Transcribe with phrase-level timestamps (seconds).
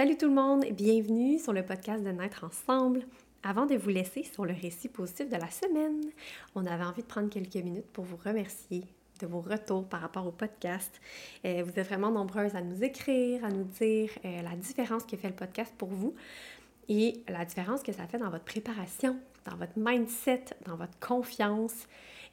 [0.00, 3.02] Salut tout le monde, bienvenue sur le podcast de Naître ensemble.
[3.42, 6.00] Avant de vous laisser sur le récit positif de la semaine,
[6.54, 8.84] on avait envie de prendre quelques minutes pour vous remercier
[9.20, 10.90] de vos retours par rapport au podcast.
[11.44, 15.18] Euh, vous êtes vraiment nombreuses à nous écrire, à nous dire euh, la différence que
[15.18, 16.14] fait le podcast pour vous
[16.88, 21.74] et la différence que ça fait dans votre préparation, dans votre mindset, dans votre confiance,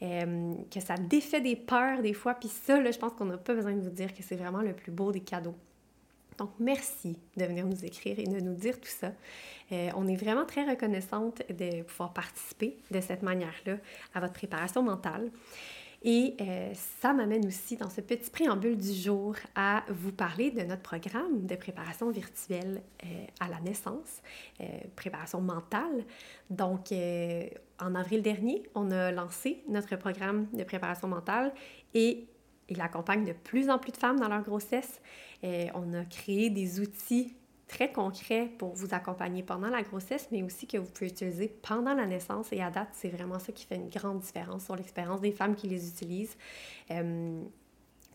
[0.03, 2.33] euh, que ça défait des peurs des fois.
[2.33, 4.61] Puis ça, là, je pense qu'on n'a pas besoin de vous dire que c'est vraiment
[4.61, 5.55] le plus beau des cadeaux
[6.37, 9.11] donc, merci de venir nous écrire et de nous dire tout ça.
[9.71, 13.77] Euh, on est vraiment très reconnaissante de pouvoir participer de cette manière-là
[14.13, 15.31] à votre préparation mentale.
[16.03, 16.71] Et euh,
[17.01, 21.47] ça m'amène aussi dans ce petit préambule du jour à vous parler de notre programme
[21.47, 24.21] de préparation virtuelle euh, à la naissance,
[24.95, 26.05] préparation mentale.
[26.51, 26.93] Donc,
[27.79, 31.51] en avril dernier, on a lancé notre programme de préparation mentale
[31.95, 32.27] et
[32.69, 35.01] il accompagne de plus en plus de femmes dans leur grossesse.
[35.43, 37.35] Euh, on a créé des outils
[37.67, 41.93] très concrets pour vous accompagner pendant la grossesse, mais aussi que vous pouvez utiliser pendant
[41.93, 42.51] la naissance.
[42.53, 45.55] Et à date, c'est vraiment ça qui fait une grande différence sur l'expérience des femmes
[45.55, 46.37] qui les utilisent.
[46.91, 47.41] Euh,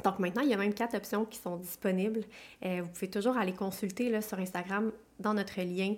[0.04, 2.24] donc maintenant, il y a même quatre options qui sont disponibles.
[2.64, 5.94] Euh, vous pouvez toujours aller consulter là, sur Instagram dans notre lien.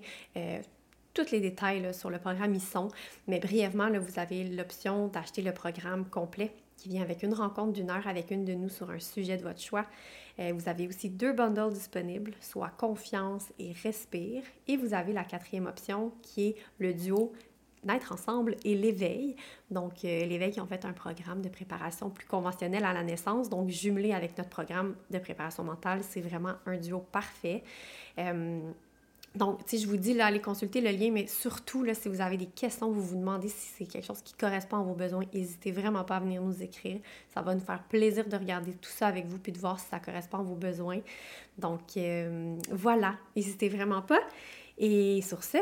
[1.14, 2.88] tous les détails sur le programme y sont,
[3.28, 7.90] mais brièvement, vous avez l'option d'acheter le programme complet qui vient avec une rencontre d'une
[7.90, 9.86] heure avec une de nous sur un sujet de votre choix.
[10.38, 14.42] Euh, vous avez aussi deux bundles disponibles, soit Confiance et Respire.
[14.66, 17.32] Et vous avez la quatrième option qui est le duo
[17.84, 19.36] Naître ensemble et l'éveil.
[19.70, 23.50] Donc, euh, l'éveil qui en fait un programme de préparation plus conventionnel à la naissance,
[23.50, 27.62] donc jumelé avec notre programme de préparation mentale, c'est vraiment un duo parfait.
[28.18, 28.60] Euh,
[29.34, 32.20] donc, si je vous dis, là, allez consulter le lien, mais surtout, là, si vous
[32.20, 35.24] avez des questions, vous vous demandez si c'est quelque chose qui correspond à vos besoins,
[35.34, 37.00] n'hésitez vraiment pas à venir nous écrire.
[37.34, 39.86] Ça va nous faire plaisir de regarder tout ça avec vous puis de voir si
[39.88, 41.00] ça correspond à vos besoins.
[41.58, 44.20] Donc, euh, voilà, n'hésitez vraiment pas.
[44.78, 45.58] Et sur ce,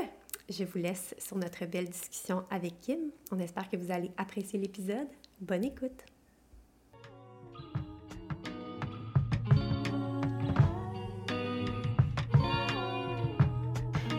[0.51, 2.99] je vous laisse sur notre belle discussion avec Kim.
[3.31, 5.09] On espère que vous allez apprécier l'épisode.
[5.41, 6.12] Bonne écoute!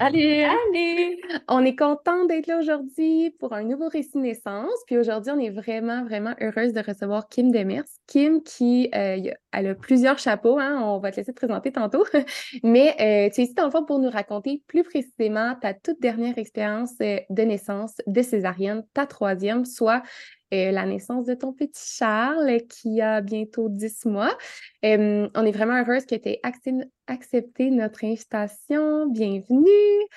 [0.00, 0.42] Allez!
[0.42, 1.20] Allez!
[1.48, 4.72] On est content d'être là aujourd'hui pour un nouveau récit naissance.
[4.86, 7.84] Puis aujourd'hui, on est vraiment, vraiment heureuse de recevoir Kim Demers.
[8.08, 12.04] Kim qui euh, elle a plusieurs chapeaux, hein, on va te laisser te présenter tantôt.
[12.64, 16.38] Mais euh, tu es ici dans le pour nous raconter plus précisément ta toute dernière
[16.38, 20.02] expérience euh, de naissance de césarienne, ta troisième, soit
[20.72, 24.36] la naissance de ton petit Charles qui a bientôt 10 mois.
[24.82, 26.40] on est vraiment heureuse que tu aies
[27.06, 29.06] accepté notre invitation.
[29.08, 30.08] Bienvenue.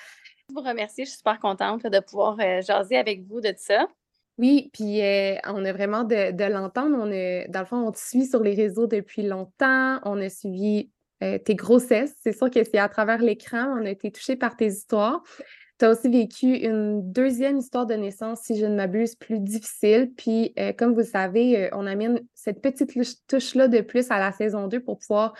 [0.48, 3.86] Je vous remercie, je suis super contente de pouvoir euh, jaser avec vous de ça.
[4.38, 6.96] Oui, puis euh, on a vraiment de, l'entendre.
[6.96, 7.06] On
[7.52, 9.98] dans le fond, on te suit sur les réseaux depuis longtemps.
[10.04, 10.90] On a suivi
[11.22, 12.14] euh, tes grossesses.
[12.22, 13.76] C'est sûr que c'est à travers l'écran.
[13.78, 15.22] On a été touchés par tes histoires.
[15.78, 20.10] Tu as aussi vécu une deuxième histoire de naissance, si je ne m'abuse, plus difficile.
[20.16, 22.92] Puis, euh, comme vous le savez, euh, on amène cette petite
[23.28, 25.34] touche-là de plus à la saison 2 pour pouvoir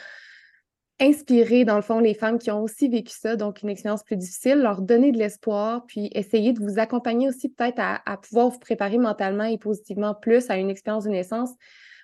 [1.01, 4.17] inspirer, dans le fond, les femmes qui ont aussi vécu ça, donc une expérience plus
[4.17, 8.49] difficile, leur donner de l'espoir, puis essayer de vous accompagner aussi peut-être à, à, pouvoir
[8.49, 11.51] vous préparer mentalement et positivement plus à une expérience de naissance,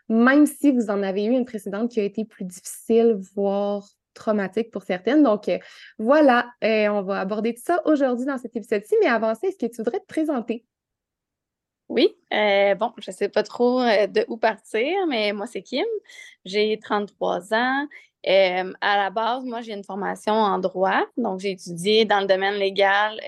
[0.09, 4.71] même si vous en avez eu une précédente qui a été plus difficile, voire traumatique
[4.71, 5.23] pour certaines.
[5.23, 5.59] Donc, euh,
[5.99, 8.95] voilà, euh, on va aborder tout ça aujourd'hui dans cet épisode-ci.
[9.01, 10.65] Mais avant ça, est-ce que tu voudrais te présenter?
[11.89, 15.85] Oui, euh, bon, je ne sais pas trop de où partir, mais moi, c'est Kim.
[16.45, 17.87] J'ai 33 ans.
[18.25, 22.55] à la base, moi, j'ai une formation en droit, donc j'ai étudié dans le domaine
[22.55, 23.21] légal.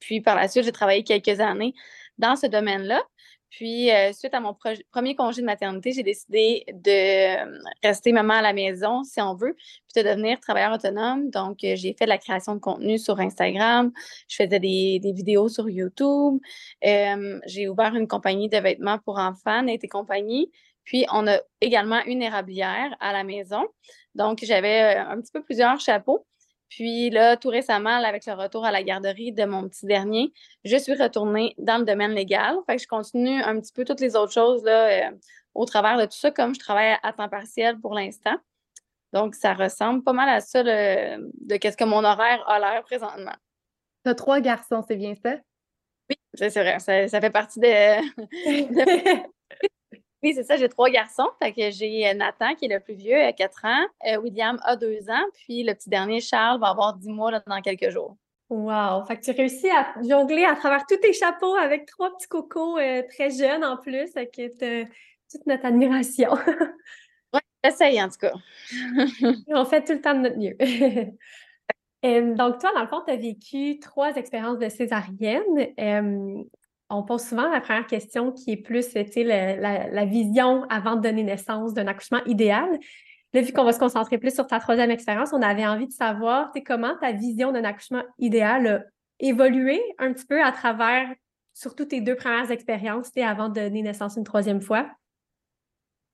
[0.00, 1.74] puis par la suite, j'ai travaillé quelques années
[2.18, 3.02] dans ce domaine-là.
[3.50, 4.54] Puis, euh, suite à mon
[4.90, 9.34] premier congé de maternité, j'ai décidé de euh, rester maman à la maison, si on
[9.34, 11.30] veut, puis de devenir travailleur autonome.
[11.30, 13.90] Donc, euh, j'ai fait de la création de contenu sur Instagram,
[14.28, 16.38] je faisais des, vidéos sur YouTube,
[16.82, 20.50] j'ai ouvert une compagnie de vêtements pour enfants, et compagnie.
[20.84, 23.64] Puis, on a également une érablière à la maison.
[24.14, 26.26] Donc, j'avais un petit peu plusieurs chapeaux.
[26.68, 30.32] Puis là, tout récemment, avec le retour à la garderie de mon petit dernier,
[30.64, 32.56] je suis retournée dans le domaine légal.
[32.66, 35.10] Fait que je continue un petit peu toutes les autres choses là, euh,
[35.54, 38.36] au travers de tout ça, comme je travaille à temps partiel pour l'instant.
[39.12, 43.34] Donc, ça ressemble pas mal à ça de qu'est-ce que mon horaire a l'air présentement.
[44.04, 45.36] Tu as trois garçons, c'est bien ça?
[46.10, 46.78] Oui, c'est vrai.
[46.78, 47.66] Ça, fait partie de,
[50.22, 51.28] Oui, c'est ça, j'ai trois garçons.
[51.40, 53.86] Fait que j'ai Nathan qui est le plus vieux, à 4 ans.
[54.22, 55.26] William a 2 ans.
[55.34, 58.16] Puis le petit dernier, Charles, va avoir 10 mois dans quelques jours.
[58.50, 59.04] Wow!
[59.04, 62.78] Fait que tu réussis à jongler à travers tous tes chapeaux avec trois petits cocos
[63.14, 64.10] très jeunes en plus.
[64.12, 64.84] Fait que
[65.30, 66.30] toute notre admiration.
[67.34, 68.32] oui, j'essaye en tout cas.
[69.48, 70.56] On fait tout le temps de notre mieux.
[72.36, 75.66] donc, toi, dans le fond, tu as vécu trois expériences de césarienne.
[76.90, 81.22] On pose souvent la première question qui est plus la, la, vision avant de donner
[81.22, 82.78] naissance d'un accouchement idéal.
[83.34, 85.92] Là, vu qu'on va se concentrer plus sur ta troisième expérience, on avait envie de
[85.92, 88.80] savoir comment ta vision d'un accouchement idéal a
[89.20, 91.08] évolué un petit peu à travers
[91.52, 94.88] surtout tes deux premières expériences avant de donner naissance une troisième fois?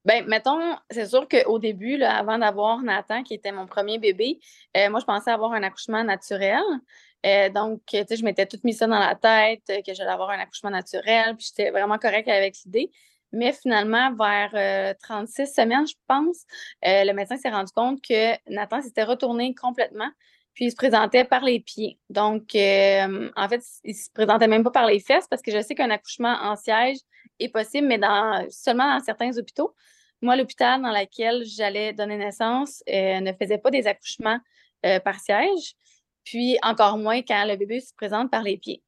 [0.04, 0.60] Ben, mettons,
[0.90, 4.38] c'est sûr qu'au début, avant d'avoir Nathan, qui était mon premier bébé,
[4.76, 6.62] euh, moi, je pensais avoir un accouchement naturel.
[7.24, 10.10] Euh, donc, tu sais, je m'étais toute mis ça dans la tête, euh, que j'allais
[10.10, 12.90] avoir un accouchement naturel, puis j'étais vraiment correcte avec l'idée.
[13.32, 16.44] Mais finalement, vers 36 semaines, je pense,
[16.82, 20.08] le médecin s'est rendu compte que Nathan s'était retourné complètement,
[20.54, 21.98] puis il se présentait par les pieds.
[22.10, 25.74] Donc, en fait, il se présentait même pas par les fesses parce que je sais
[25.74, 26.98] qu'un accouchement en siège
[27.40, 27.98] est possible, mais
[28.50, 29.74] seulement dans certains hôpitaux.
[30.24, 34.38] Moi, l'hôpital dans lequel j'allais donner naissance euh, ne faisait pas des accouchements
[34.86, 35.74] euh, par siège,
[36.24, 38.82] puis encore moins quand le bébé se présente par les pieds.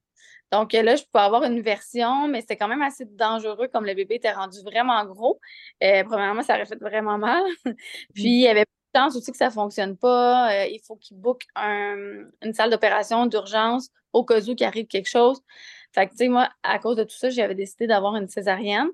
[0.53, 3.95] Donc là, je pouvais avoir une version, mais c'était quand même assez dangereux comme le
[3.95, 5.41] bébé était rendu vraiment gros.
[5.83, 7.43] Euh, premièrement, ça aurait fait vraiment mal.
[8.15, 10.67] puis il y avait de chance aussi que ça ne fonctionne pas.
[10.67, 15.41] il faut qu'il book une salle d'opération d'urgence au cas où il arrive quelque chose.
[15.93, 18.89] Fait que, tu sais, moi, à cause de tout ça, j'avais décidé d'avoir une césarienne.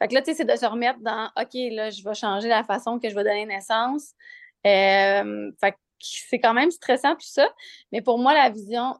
[0.00, 2.48] Fait que là, tu sais, c'est de se remettre dans OK, là, je vais changer
[2.48, 4.14] la façon que je vais donner naissance.
[4.66, 7.48] Euh, fait que c'est quand même stressant, tout ça.
[7.92, 8.96] Mais pour moi, la vision,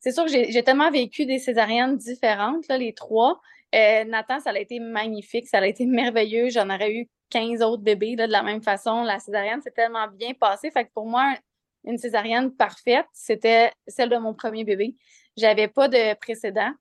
[0.00, 3.40] c'est sûr que j'ai tellement vécu des césariennes différentes, là, les trois.
[3.74, 6.50] Euh, Nathan, ça a été magnifique, ça a été merveilleux.
[6.50, 9.02] J'en aurais eu 15 autres bébés là, de la même façon.
[9.02, 10.70] La césarienne s'est tellement bien passée.
[10.70, 11.34] Fait que pour moi,
[11.84, 14.94] une césarienne parfaite, c'était celle de mon premier bébé.
[15.36, 16.72] J'avais pas de précédent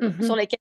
[0.00, 0.24] mm-hmm.
[0.24, 0.58] sur lesquels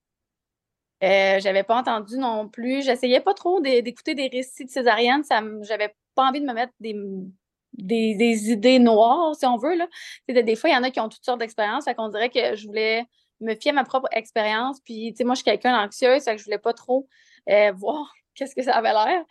[1.02, 2.84] euh, j'avais pas entendu non plus.
[2.84, 5.24] J'essayais pas trop d'écouter des récits de césarienne.
[5.24, 6.94] Ça j'avais pas envie de me mettre des,
[7.74, 9.76] des, idées noires, si on veut.
[9.76, 9.88] Là.
[10.28, 11.86] Des, fois, il y en a qui ont toutes sortes d'expériences.
[11.86, 13.06] Fait qu'on dirait que je voulais
[13.42, 14.80] me fier à ma propre expérience.
[14.82, 17.08] Puis, moi, je suis quelqu'un d'anxieux, fait que je voulais pas trop
[17.50, 19.24] euh, voir qu'est-ce que ça avait l'air.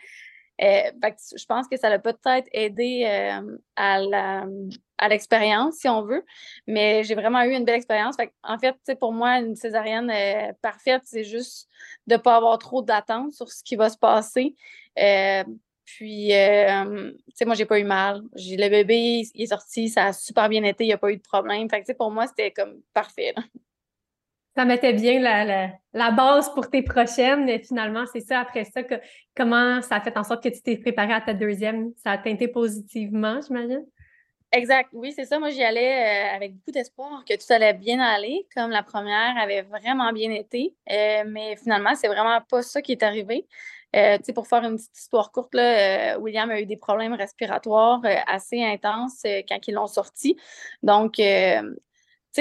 [0.61, 0.90] Euh,
[1.37, 6.25] je pense que ça l'a peut-être aidé euh, à l'expérience, si on veut.
[6.67, 8.17] Mais j'ai vraiment eu une belle expérience.
[8.43, 10.12] En fait, pour moi, une césarienne
[10.61, 11.69] parfaite, c'est juste
[12.08, 14.56] de ne pas avoir trop d'attente sur ce qui va se passer.
[15.96, 18.23] Puis, tu sais, moi, j'ai pas eu mal.
[18.35, 21.17] Le bébé, il est sorti, ça a super bien été, il n'y a pas eu
[21.17, 21.69] de problème.
[21.70, 23.35] Fait pour moi, c'était comme parfait
[24.58, 28.96] ça mettait bien la, base pour tes prochaines, mais finalement, c'est ça, après ça, que,
[29.37, 31.93] comment ça a fait en sorte que tu t'es préparée à ta deuxième?
[32.02, 33.87] Ça a teinté positivement, j'imagine?
[34.50, 35.38] Exact, oui, c'est ça.
[35.38, 39.37] Moi, j'y allais euh, avec beaucoup d'espoir que tout allait bien aller, comme la première
[39.40, 40.75] avait vraiment bien été.
[40.90, 43.46] Euh, mais finalement, c'est vraiment pas ça qui est arrivé.
[43.96, 48.62] Euh, pour faire une petite histoire courte, là, William a eu des problèmes respiratoires assez
[48.62, 50.37] intenses quand ils l'ont sorti.
[50.82, 51.19] Donc,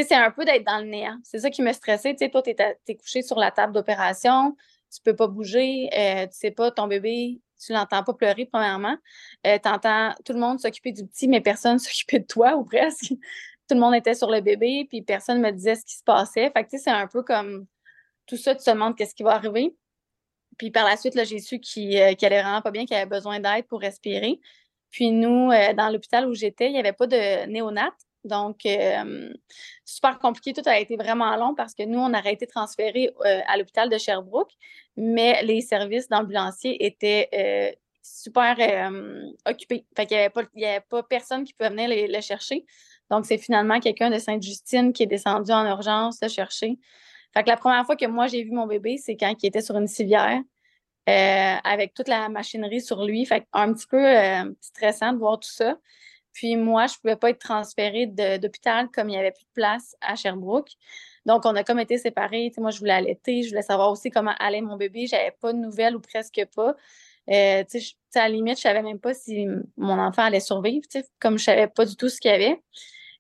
[0.03, 1.17] c'est un peu d'être dans le néant.
[1.23, 2.13] C'est ça qui me stressait.
[2.13, 4.55] Tu sais, toi, tu es, couché sur la table d'opération,
[4.93, 8.97] tu peux pas bouger, euh, tu sais pas, ton bébé, tu l'entends pas pleurer, premièrement.
[9.45, 13.09] Euh, tu tout le monde s'occuper du petit, mais personne s'occupait de toi, ou presque.
[13.09, 16.51] tout le monde était sur le bébé, puis personne me disait ce qui se passait.
[16.51, 17.65] Fait que, c'est un peu comme
[18.25, 19.75] tout ça, tu te demandes qu'est-ce qui va arriver.
[20.57, 23.39] Puis par la suite, j'ai su qu'il euh, allait vraiment pas bien, qu'il avait besoin
[23.39, 24.39] d'aide pour respirer.
[24.91, 27.93] Puis nous, dans l'hôpital où j'étais, il n'y avait pas de néonate.
[28.27, 29.33] Donc, euh,
[29.85, 30.53] super compliqué.
[30.53, 33.89] Tout a été vraiment long parce que nous, on aurait été transférés euh, à l'hôpital
[33.89, 34.51] de Sherbrooke,
[34.95, 37.71] mais les services d'ambulanciers étaient euh,
[38.01, 38.57] super
[39.45, 39.85] occupés.
[39.95, 40.17] Fait qu'il
[40.55, 42.65] n'y avait, pas personne qui pouvait venir le chercher.
[43.09, 46.77] Donc, c'est finalement quelqu'un de Sainte-Justine qui est descendu en urgence le chercher.
[47.33, 49.61] Fait que la première fois que moi, j'ai vu mon bébé, c'est quand il était
[49.61, 50.41] sur une civière.
[51.05, 53.25] avec toute la machinerie sur lui.
[53.25, 54.03] Fait un petit peu
[54.61, 55.77] stressant de voir tout ça.
[56.37, 59.53] Puis moi, je ne pouvais pas être transférée d'hôpital comme il n'y avait plus de
[59.55, 60.69] place à Sherbrooke.
[61.25, 62.51] Donc, on a comme été séparés.
[62.57, 65.07] moi, je voulais allaiter, je voulais savoir aussi comment allait mon bébé.
[65.07, 66.75] Je n'avais pas de nouvelles ou presque pas.
[67.31, 67.63] Euh,
[68.15, 70.85] à la limite, je ne savais même pas si mon enfant allait survivre,
[71.19, 72.61] comme je ne savais pas du tout ce qu'il y avait.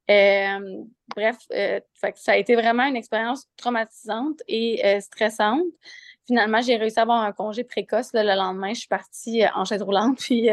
[0.09, 0.83] Euh,
[1.15, 1.79] bref, euh,
[2.15, 5.63] ça a été vraiment une expérience traumatisante et stressante.
[6.25, 8.11] Finalement, j'ai réussi à avoir un congé précoce.
[8.13, 10.17] le lendemain, je suis partie en chaise roulante.
[10.19, 10.49] Puis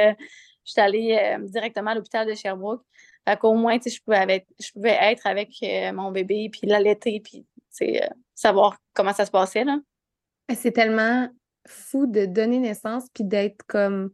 [0.65, 2.83] je suis allée euh, directement à l'hôpital de Sherbrooke.
[3.27, 7.47] Fait qu'au moins, je pouvais, je pouvais être avec euh, mon bébé, puis l'allaiter, puis
[7.83, 9.65] euh, savoir comment ça se passait.
[9.65, 9.79] Là.
[10.55, 11.29] C'est tellement
[11.67, 14.11] fou de donner naissance puis d'être comme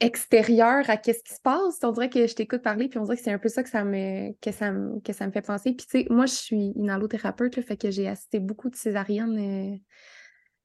[0.00, 1.78] extérieur à qu'est-ce qui se passe.
[1.82, 3.68] On dirait que je t'écoute parler, puis on dirait que c'est un peu ça que
[3.68, 5.72] ça me, que ça me, que ça me fait penser.
[5.72, 9.38] Puis tu sais, moi, je suis une allothérapeute, fait que j'ai assisté beaucoup de césariennes
[9.38, 9.78] euh,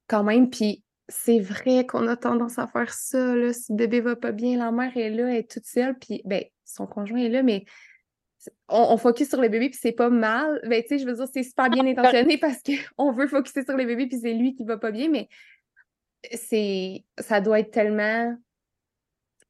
[0.08, 0.50] quand même.
[0.50, 4.32] Puis c'est vrai qu'on a tendance à faire ça, là, si le bébé va pas
[4.32, 7.44] bien, la mère est là, elle est toute seule, puis ben, son conjoint est là,
[7.44, 7.66] mais
[8.68, 10.62] on, focus sur le bébé, puis c'est pas mal.
[10.68, 13.76] Ben, tu sais, je veux dire, c'est super bien intentionné parce qu'on veut focuser sur
[13.76, 15.28] le bébé, puis c'est lui qui va pas bien, mais
[16.34, 18.36] c'est ça doit être tellement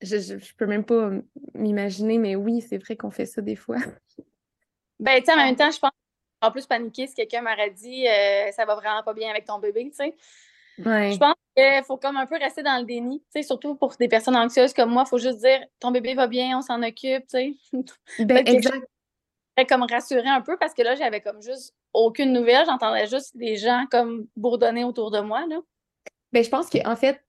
[0.01, 1.11] je, je, peux même pas
[1.53, 3.77] m'imaginer, mais oui, c'est vrai qu'on fait ça des fois.
[5.01, 5.91] Ben, tu sais, en même temps, je pense
[6.41, 9.59] en plus paniquer si quelqu'un m'aurait dit euh, ça va vraiment pas bien avec ton
[9.59, 10.15] bébé, tu sais.
[10.77, 13.95] Je pense qu'il faut comme un peu rester dans le déni, tu sais, surtout pour
[13.99, 16.81] des personnes anxieuses comme moi, il faut juste dire ton bébé va bien, on s'en
[16.83, 17.53] occupe, tu sais.
[18.19, 18.85] Ben, exact.
[19.67, 23.57] Comme rassurer un peu parce que là, j'avais comme juste aucune nouvelle, j'entendais juste des
[23.57, 25.59] gens comme bourdonner autour de moi, là.
[26.31, 27.21] Ben, je pense qu'en fait,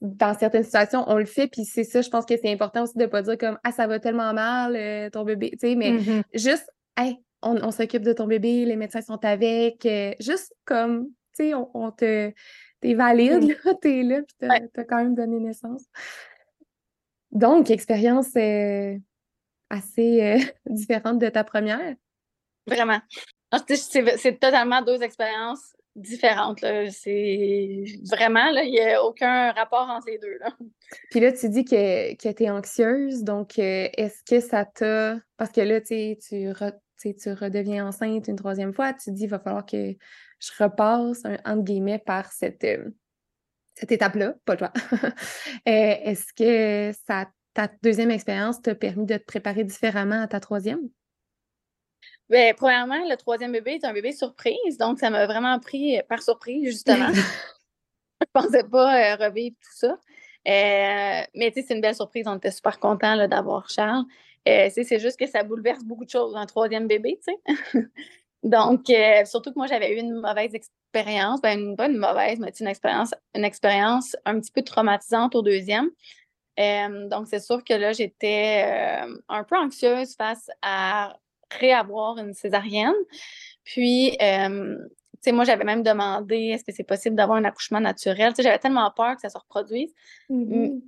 [0.00, 2.96] dans certaines situations, on le fait, puis c'est ça, je pense que c'est important aussi
[2.96, 5.74] de ne pas dire comme Ah, ça va tellement mal, euh, ton bébé, tu sais,
[5.76, 6.22] mais mm-hmm.
[6.34, 11.06] juste, hey, on, s'occupe de ton bébé, les médecins sont avec, euh, juste comme,
[11.36, 12.32] tu sais, on, te.
[12.80, 13.54] T'es valide, mm.
[13.64, 15.84] là, t'es là, puis t'as quand même donné naissance.
[17.30, 18.96] Donc, expérience euh,
[19.70, 21.94] assez différente de ta première.
[22.66, 23.00] Vraiment.
[23.68, 26.64] C'est totalement deux expériences différentes.
[26.90, 30.38] C'est vraiment, là, il n'y a aucun rapport entre les deux.
[30.38, 30.56] Là.
[31.10, 35.18] Puis là, tu dis que, que tu es anxieuse, donc euh, est-ce que ça t'a.
[35.36, 39.66] Parce que là, tu, tu redeviens enceinte une troisième fois, tu dis il va falloir
[39.66, 39.94] que
[40.40, 42.90] je repasse, entre guillemets, par cette, euh,
[43.74, 44.72] cette étape-là, pas toi.
[45.66, 50.38] Euh, est-ce que ça, ta deuxième expérience t'a permis de te préparer différemment à ta
[50.38, 50.90] troisième?
[52.30, 56.22] Bien, premièrement, le troisième bébé est un bébé surprise, donc ça m'a vraiment pris par
[56.22, 57.10] surprise, justement.
[58.24, 59.98] je pensais pas euh, revivre tout ça.
[60.46, 62.26] Euh, mais tu sais, c'est une belle surprise.
[62.26, 64.04] On était super contents d'avoir Charles.
[64.46, 67.88] Euh, c'est juste que ça bouleverse beaucoup de choses, un troisième bébé, tu sais.
[68.42, 68.86] donc,
[69.26, 71.40] surtout que moi, j'avais eu une mauvaise expérience.
[71.40, 75.42] Ben, une, pas une mauvaise, mais une expérience, une expérience un petit peu traumatisante au
[75.42, 75.90] deuxième.
[76.58, 78.64] donc, c'est sûr que là, j'étais
[79.28, 81.16] un peu anxieuse face à
[81.50, 82.94] réavoir une césarienne.
[83.64, 84.76] Puis, euh,
[85.14, 88.32] tu sais, moi, j'avais même demandé est-ce que c'est possible d'avoir un accouchement naturel?
[88.32, 89.92] Tu sais, j'avais tellement peur que ça se reproduise.
[90.30, 90.80] Mm-hmm.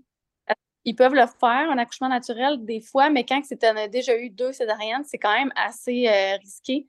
[0.84, 4.16] Ils peuvent le faire, un accouchement naturel, des fois, mais quand tu en as déjà
[4.16, 6.86] eu deux césariennes, c'est quand même assez euh, risqué.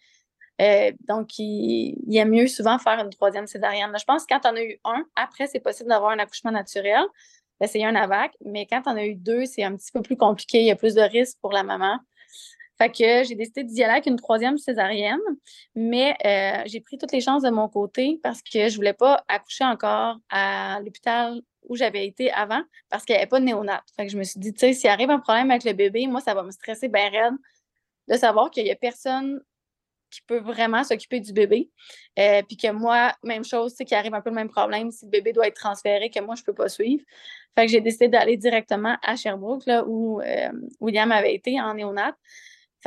[0.61, 3.91] Euh, donc, il, y a mieux souvent faire une troisième césarienne.
[3.97, 6.51] je pense que quand tu en as eu un, après, c'est possible d'avoir un accouchement
[6.51, 7.03] naturel,
[7.59, 10.17] d'essayer un AVAC, mais quand tu en as eu deux, c'est un petit peu plus
[10.17, 10.59] compliqué.
[10.59, 11.99] Il y a plus de risques pour la maman.
[12.77, 15.19] Fait que j'ai décidé d'y aller avec une troisième césarienne,
[15.75, 19.23] mais euh, j'ai pris toutes les chances de mon côté parce que je voulais pas
[19.27, 23.83] accoucher encore à l'hôpital où j'avais été avant parce qu'il n'y avait pas de néonat.
[23.95, 26.07] Fait que je me suis dit, tu sais, s'il arrive un problème avec le bébé,
[26.07, 27.33] moi, ça va me stresser bien raide
[28.07, 29.41] de savoir qu'il n'y a personne
[30.09, 31.69] qui peut vraiment s'occuper du bébé.
[32.17, 35.05] Euh, puis que moi, même chose, c'est qu'il arrive un peu le même problème si
[35.05, 37.03] le bébé doit être transféré, que moi, je ne peux pas suivre.
[37.55, 41.73] Fait que j'ai décidé d'aller directement à Sherbrooke, là, où euh, William avait été en
[41.73, 42.15] néonat.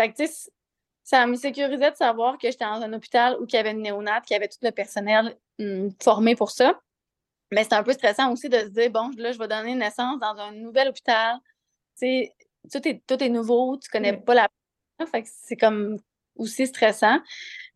[0.00, 0.50] Fait que, tu sais,
[1.04, 3.82] ça me sécurisait de savoir que j'étais dans un hôpital où il y avait une
[3.82, 6.80] néonate, qu'il y avait tout le personnel hum, formé pour ça.
[7.52, 10.18] Mais c'était un peu stressant aussi de se dire, bon, là, je vais donner naissance
[10.18, 11.36] dans un nouvel hôpital.
[11.98, 12.34] Tu sais,
[12.72, 14.48] tout est, tout est nouveau, tu connais pas la
[15.06, 15.98] fait que c'est comme
[16.36, 17.18] aussi stressant.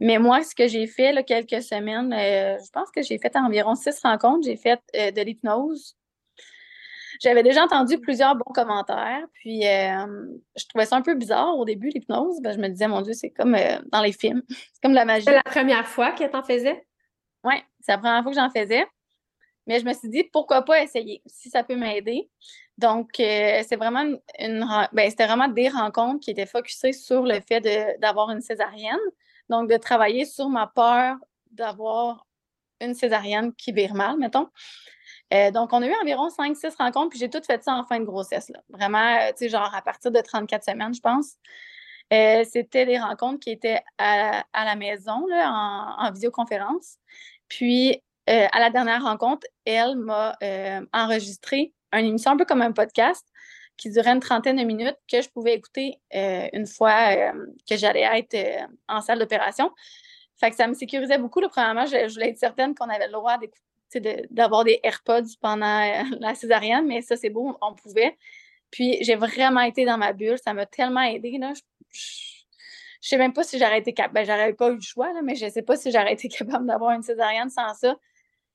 [0.01, 3.37] Mais moi, ce que j'ai fait, là, quelques semaines, euh, je pense que j'ai fait
[3.37, 4.47] environ six rencontres.
[4.47, 5.97] J'ai fait euh, de l'hypnose,
[7.21, 11.65] j'avais déjà entendu plusieurs bons commentaires, puis euh, je trouvais ça un peu bizarre au
[11.65, 12.41] début, l'hypnose.
[12.41, 15.05] Ben, je me disais, mon Dieu, c'est comme euh, dans les films, c'est comme la
[15.05, 15.25] magie.
[15.25, 16.87] C'est la première fois que tu en faisais?
[17.45, 18.87] Oui, c'est la première fois que j'en faisais.
[19.67, 22.29] Mais je me suis dit, pourquoi pas essayer, si ça peut m'aider.
[22.77, 24.05] Donc, euh, c'est vraiment
[24.39, 27.61] une, ben, c'était vraiment des rencontres qui étaient focusées sur le fait
[27.99, 28.99] d'avoir une césarienne.
[29.49, 31.17] Donc, de travailler sur ma peur
[31.51, 32.27] d'avoir
[32.81, 34.49] une césarienne qui vire mal, mettons.
[35.33, 37.99] Euh, donc, on a eu environ 5-6 rencontres, puis j'ai tout fait ça en fin
[37.99, 38.53] de grossesse.
[38.69, 41.35] Vraiment, euh, tu sais, genre à partir de 34 semaines, je pense.
[42.13, 46.99] Euh, c'était des rencontres qui étaient à, la maison, en, visioconférence.
[47.49, 50.37] Puis, à la dernière rencontre, elle m'a
[50.93, 53.27] enregistré une émission un peu comme un podcast
[53.77, 57.33] qui durait une trentaine de minutes que je pouvais écouter une fois
[57.69, 59.71] que j'allais être en salle d'opération.
[60.39, 61.41] Fait que ça me sécurisait beaucoup.
[61.41, 63.39] Le premièrement, je, je voulais être certaine qu'on avait le droit
[64.31, 68.17] d'avoir des AirPods pendant euh, la césarienne, mais ça, c'est beau, on pouvait.
[68.71, 71.33] Puis j'ai vraiment été dans ma bulle, ça m'a tellement aidé.
[71.33, 71.55] Je, ne
[73.01, 74.15] sais même pas si j'aurais été capable.
[74.15, 76.67] Ben, j'aurais pas eu le choix, là, mais je sais pas si j'aurais été capable
[76.67, 77.97] d'avoir une césarienne sans ça.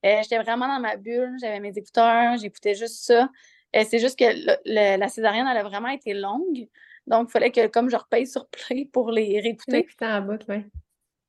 [0.06, 3.30] Euh, j'étais vraiment dans ma bulle, j'avais mes écouteurs, j'écoutais juste ça.
[3.76, 4.26] Euh, c'est juste que
[4.66, 6.68] la césarienne, elle a vraiment été longue.
[7.06, 9.88] Donc, il fallait que comme je repaye sur play pour les réécouter.
[10.02, 10.64] en boucle, oui.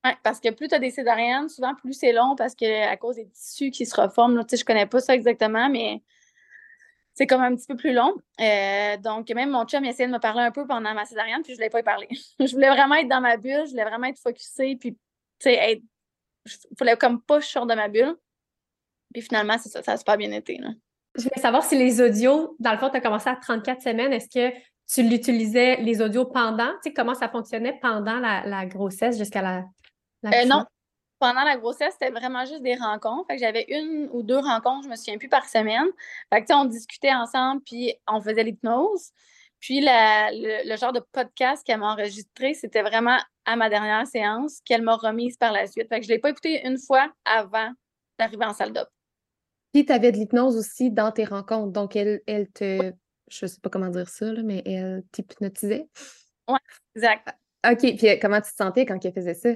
[0.05, 2.97] Ouais, parce que plus tu as des césariennes, souvent plus c'est long parce que à
[2.97, 6.03] cause des tissus qui se reforment, là, je connais pas ça exactement, mais
[7.15, 8.15] c'est comme un petit peu plus long.
[8.41, 11.53] Euh, donc, même mon chum essayait de me parler un peu pendant ma césarienne, puis
[11.53, 12.09] je ne voulais pas y parler.
[12.41, 14.99] je voulais vraiment être dans ma bulle, je voulais vraiment être focusée, puis, tu
[15.41, 15.83] sais, être...
[16.47, 18.17] Il fallait comme pas je de ma bulle.
[19.13, 20.57] Puis finalement, c'est ça, ça a super bien été.
[20.57, 20.71] Là.
[21.15, 24.13] Je voulais savoir si les audios, dans le fond, tu as commencé à 34 semaines,
[24.13, 24.57] est-ce que
[24.93, 26.71] tu l'utilisais, les audios pendant?
[26.75, 29.65] Tu sais, comment ça fonctionnait pendant la, grossesse jusqu'à la,
[30.27, 30.65] euh, non,
[31.19, 33.27] pendant la grossesse, c'était vraiment juste des rencontres.
[33.29, 35.87] Fait que j'avais une ou deux rencontres, je me souviens plus par semaine.
[36.33, 39.11] Fait que, on discutait ensemble, puis on faisait l'hypnose.
[39.61, 44.83] Puis le, genre de podcast qu'elle m'a enregistré, c'était vraiment à ma dernière séance qu'elle
[44.83, 45.89] m'a remise par la suite.
[45.89, 47.71] Fait que je ne l'ai pas écouté une fois avant
[48.19, 48.89] d'arriver en salle d'op.
[49.73, 51.73] Puis tu avais de l'hypnose aussi dans tes rencontres.
[51.73, 52.93] Donc, elle, elle te,
[53.29, 55.89] je sais pas comment dire ça, mais elle t'hypnotisait?
[56.49, 56.59] Oui,
[56.97, 57.29] exact.
[57.71, 57.97] OK.
[57.97, 59.51] Puis euh, comment tu te sentais quand elle faisait ça?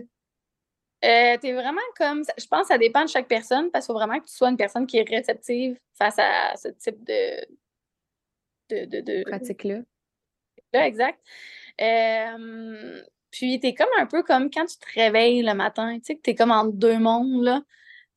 [1.04, 2.22] Euh, tu es vraiment comme.
[2.38, 4.48] Je pense que ça dépend de chaque personne parce qu'il faut vraiment que tu sois
[4.48, 7.46] une personne qui est réceptive face à ce type de.
[8.70, 9.80] de, de, Pratique-là.
[10.72, 11.20] Là, exact.
[11.80, 16.04] Euh, puis, tu es comme un peu comme quand tu te réveilles le matin, tu
[16.04, 17.60] sais, que tu es comme en deux mondes, là.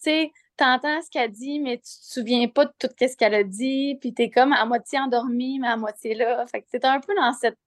[0.02, 3.18] Tu sais, tu entends ce qu'elle dit, mais tu te souviens pas de tout ce
[3.18, 6.46] qu'elle a dit, puis tu es comme à moitié endormi, mais à moitié là.
[6.48, 7.58] Fait que tu un peu dans cette.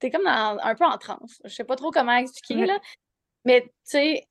[0.00, 1.40] Tu es comme dans, un peu en transe.
[1.44, 2.78] Je sais pas trop comment expliquer, là.
[3.44, 4.28] Mais, tu sais,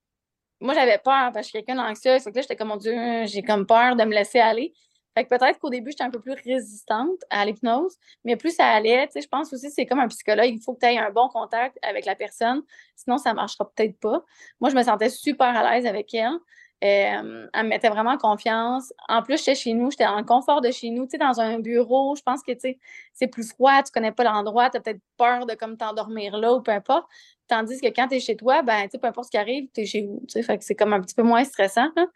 [0.62, 1.96] moi, j'avais peur parce que je suis quelqu'un.
[1.96, 2.94] Fait que là, j'étais comme, mon Dieu,
[3.26, 4.74] j'ai comme peur de me laisser aller.
[5.16, 8.68] Fait que peut-être qu'au début, j'étais un peu plus résistante à l'hypnose, mais plus ça
[8.68, 11.00] allait, tu sais, je pense aussi c'est comme un psychologue, il faut que tu aies
[11.00, 12.62] un bon contact avec la personne,
[12.96, 14.24] sinon ça marchera peut-être pas.
[14.62, 16.38] Moi, je me sentais super à l'aise avec elle.
[16.82, 18.94] Euh, elle me mettait vraiment confiance.
[19.10, 21.42] En plus, j'étais chez nous, j'étais dans le confort de chez nous, tu sais, dans
[21.42, 22.16] un bureau.
[22.16, 22.80] Je pense que, tu sais,
[23.14, 26.54] c'est plus froid, tu connais pas l'endroit, tu as peut-être peur de comme t'endormir là
[26.54, 27.06] ou peu importe.
[27.48, 29.68] Tandis que quand tu es chez toi, ben, tu sais, peu importe ce qui arrive,
[29.74, 31.90] tu es chez vous, tu sais, fait que c'est comme un petit peu moins stressant.
[31.98, 32.08] Hein.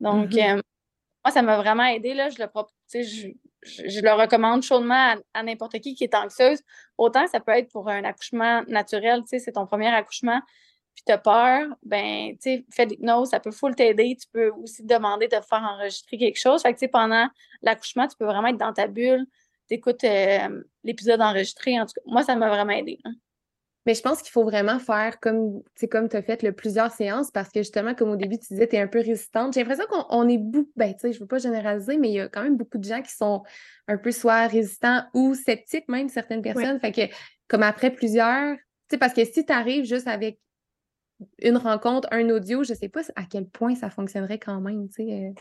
[0.00, 0.56] Donc, mm-hmm.
[0.56, 0.62] euh,
[1.24, 2.28] moi, ça m'a vraiment aidé, là.
[2.28, 2.48] Je le,
[2.92, 3.28] je,
[3.62, 6.60] je, le recommande chaudement à, n'importe qui qui est anxieuse.
[6.98, 10.40] Autant ça peut être pour un accouchement naturel, tu sais, c'est ton premier accouchement
[10.94, 14.16] puis tu as peur, ben, tu sais, fais l'hypnose, ça peut full t'aider.
[14.20, 16.62] Tu peux aussi demander de faire enregistrer quelque chose.
[16.62, 17.28] Fait que, tu sais, pendant
[17.62, 19.26] l'accouchement, tu peux vraiment être dans ta bulle,
[19.68, 21.80] tu écoutes euh, l'épisode enregistré.
[21.80, 22.98] En tout cas, moi, ça m'a vraiment aidé.
[23.04, 23.14] Hein.
[23.84, 27.32] Mais je pense qu'il faut vraiment faire comme tu comme as fait le, plusieurs séances
[27.32, 29.54] parce que justement, comme au début, tu disais, tu es un peu résistante.
[29.54, 32.20] J'ai l'impression qu'on est beaucoup, ben, tu sais, je veux pas généraliser, mais il y
[32.20, 33.42] a quand même beaucoup de gens qui sont
[33.88, 36.78] un peu soit résistants ou sceptiques, même certaines personnes.
[36.78, 37.12] Fait que,
[37.48, 40.38] comme après plusieurs, tu sais, parce que si tu arrives juste avec
[41.38, 44.88] une rencontre, un audio, je ne sais pas à quel point ça fonctionnerait quand même,
[44.88, 45.32] tu sais, euh,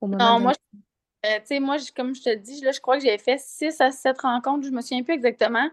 [0.00, 0.52] au moment Non, moi,
[1.24, 3.80] euh, tu sais, moi, comme je te dis, là, je crois que j'ai fait six
[3.80, 5.68] à sept rencontres, je me souviens plus exactement,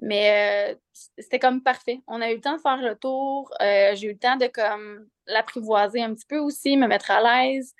[0.00, 0.74] mais euh,
[1.18, 2.00] c'était comme parfait.
[2.06, 5.06] On a eu le temps de faire le tour, j'ai eu le temps de comme
[5.26, 7.74] l'apprivoiser un petit peu aussi, me mettre à l'aise.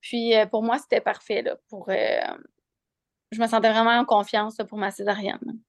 [0.00, 1.88] Puis pour moi, c'était parfait, là, pour...
[1.88, 5.60] je me sentais vraiment en confiance pour ma césarienne.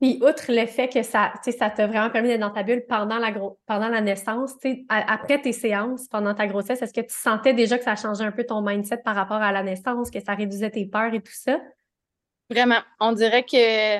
[0.00, 3.18] Puis, outre le fait que ça, ça t'a vraiment permis d'être dans ta bulle pendant
[3.18, 3.32] la,
[3.66, 4.52] pendant la naissance,
[4.88, 8.32] après tes séances, pendant ta grossesse, est-ce que tu sentais déjà que ça changeait un
[8.32, 11.32] peu ton mindset par rapport à la naissance, que ça réduisait tes peurs et tout
[11.32, 11.58] ça?
[12.50, 12.80] Vraiment.
[13.00, 13.98] On dirait que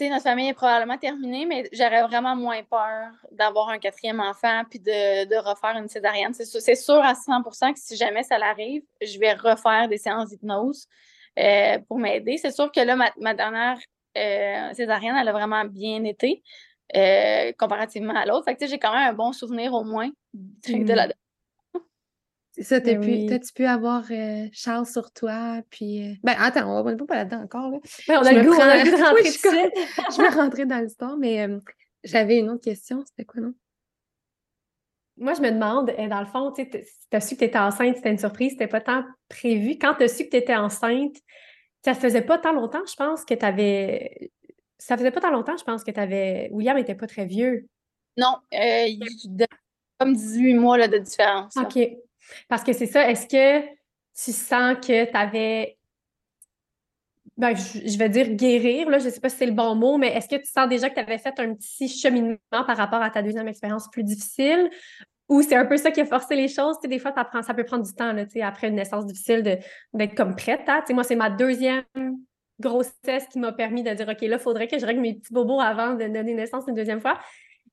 [0.00, 4.78] notre famille est probablement terminée, mais j'aurais vraiment moins peur d'avoir un quatrième enfant puis
[4.78, 6.34] de, refaire une césarienne.
[6.34, 10.28] C'est sûr, sûr, à 100% que si jamais ça l'arrive, je vais refaire des séances
[10.28, 10.86] d'hypnose
[11.38, 12.36] euh, pour m'aider.
[12.36, 13.78] C'est sûr que là, ma dernière
[14.16, 16.42] euh, césarienne, elle a vraiment bien été
[16.96, 18.44] euh, comparativement à l'autre.
[18.44, 21.80] Fait que j'ai quand même un bon souvenir au moins de la mmh.
[22.52, 26.18] c'est ça, ben t'as-tu pu avoir euh, Charles sur toi, puis...
[26.22, 27.78] Ben, attends, on va pas là-dedans encore, là.
[28.08, 31.16] Ben, on a le goût, on a le rentrer je, je vais rentrer dans l'histoire,
[31.16, 31.46] mais
[32.04, 33.54] j'avais une autre question, c'était quoi, non?
[35.18, 36.62] Moi, je me demande, dans le fond, tu
[37.12, 39.78] as su que tu étais enceinte, c'était une surprise, c'était pas tant prévu.
[39.78, 41.16] Quand tu as su que tu étais enceinte,
[41.86, 44.32] ça faisait pas tant longtemps, je pense, que tu avais.
[44.76, 46.48] Ça faisait pas tant longtemps, je pense, que tu avais.
[46.50, 47.68] William n'était pas très vieux.
[48.16, 49.46] Non, euh, il y a
[50.00, 51.56] comme 18 mois là, de différence.
[51.56, 51.78] OK.
[52.48, 53.64] Parce que c'est ça, est-ce que
[54.16, 55.78] tu sens que tu avais.
[57.36, 59.96] Ben, je, vais dire guérir, là, je ne sais pas si c'est le bon mot,
[59.96, 63.00] mais est-ce que tu sens déjà que tu avais fait un petit cheminement par rapport
[63.00, 64.70] à ta deuxième expérience plus difficile?
[65.28, 66.76] Ou c'est un peu ça qui a forcé les choses.
[66.76, 67.12] Tu sais, des fois,
[67.42, 69.42] ça peut prendre du temps, après une naissance difficile,
[69.92, 70.62] d'être comme prête.
[70.68, 70.84] Hein.
[70.90, 71.84] Moi, c'est ma deuxième
[72.60, 75.32] grossesse qui m'a permis de dire, OK, là, il faudrait que je règle mes petits
[75.32, 77.18] bobos avant de donner naissance une deuxième fois.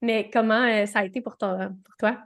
[0.01, 1.69] Mais comment euh, ça a été pour, toi?
[1.85, 2.17] Pour toi?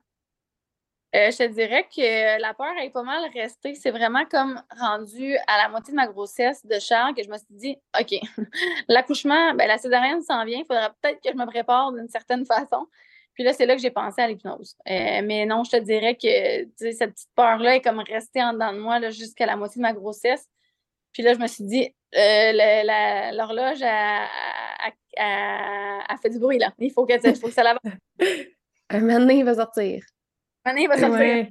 [1.15, 3.75] Euh, je te dirais que la peur est pas mal restée.
[3.75, 7.37] C'est vraiment comme rendu à la moitié de ma grossesse de Charles que je me
[7.37, 8.19] suis dit, OK,
[8.87, 12.45] l'accouchement, ben, la césarienne s'en vient, il faudra peut-être que je me prépare d'une certaine
[12.45, 12.87] façon.
[13.37, 14.75] Puis là, c'est là que j'ai pensé à l'hypnose.
[14.89, 18.73] Euh, mais non, je te dirais que cette petite peur-là est comme restée en dedans
[18.73, 20.49] de moi jusqu'à la moitié de ma grossesse.
[21.13, 24.27] Puis là, je me suis dit, euh, l'horloge a,
[26.19, 26.73] fait du bruit, là.
[26.79, 27.83] Il faut que, faut que ça l'avance.
[28.89, 30.03] Un moment donné, il va sortir.
[30.65, 31.47] Un moment donné, il va sortir.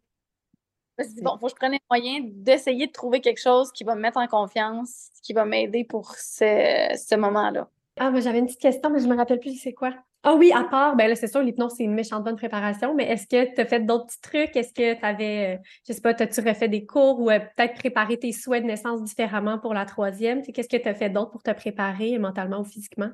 [0.98, 3.20] Je me suis dit, bon, il faut que je prenne les moyens d'essayer de trouver
[3.20, 7.68] quelque chose qui va me mettre en confiance, qui va m'aider pour ce, ce moment-là.
[7.96, 9.94] Ah, moi, j'avais une petite question, mais je ne me rappelle plus c'est quoi.
[10.28, 13.04] Ah oui, à part, ben là, c'est sûr, l'hypnose, c'est une méchante bonne préparation, mais
[13.04, 14.56] est-ce que tu as fait d'autres petits trucs?
[14.56, 17.74] Est-ce que tu avais, euh, je sais pas, as-tu refait des cours ou euh, peut-être
[17.74, 20.42] préparé tes souhaits de naissance différemment pour la troisième?
[20.42, 23.10] Qu'est-ce que tu as fait d'autre pour te préparer mentalement ou physiquement?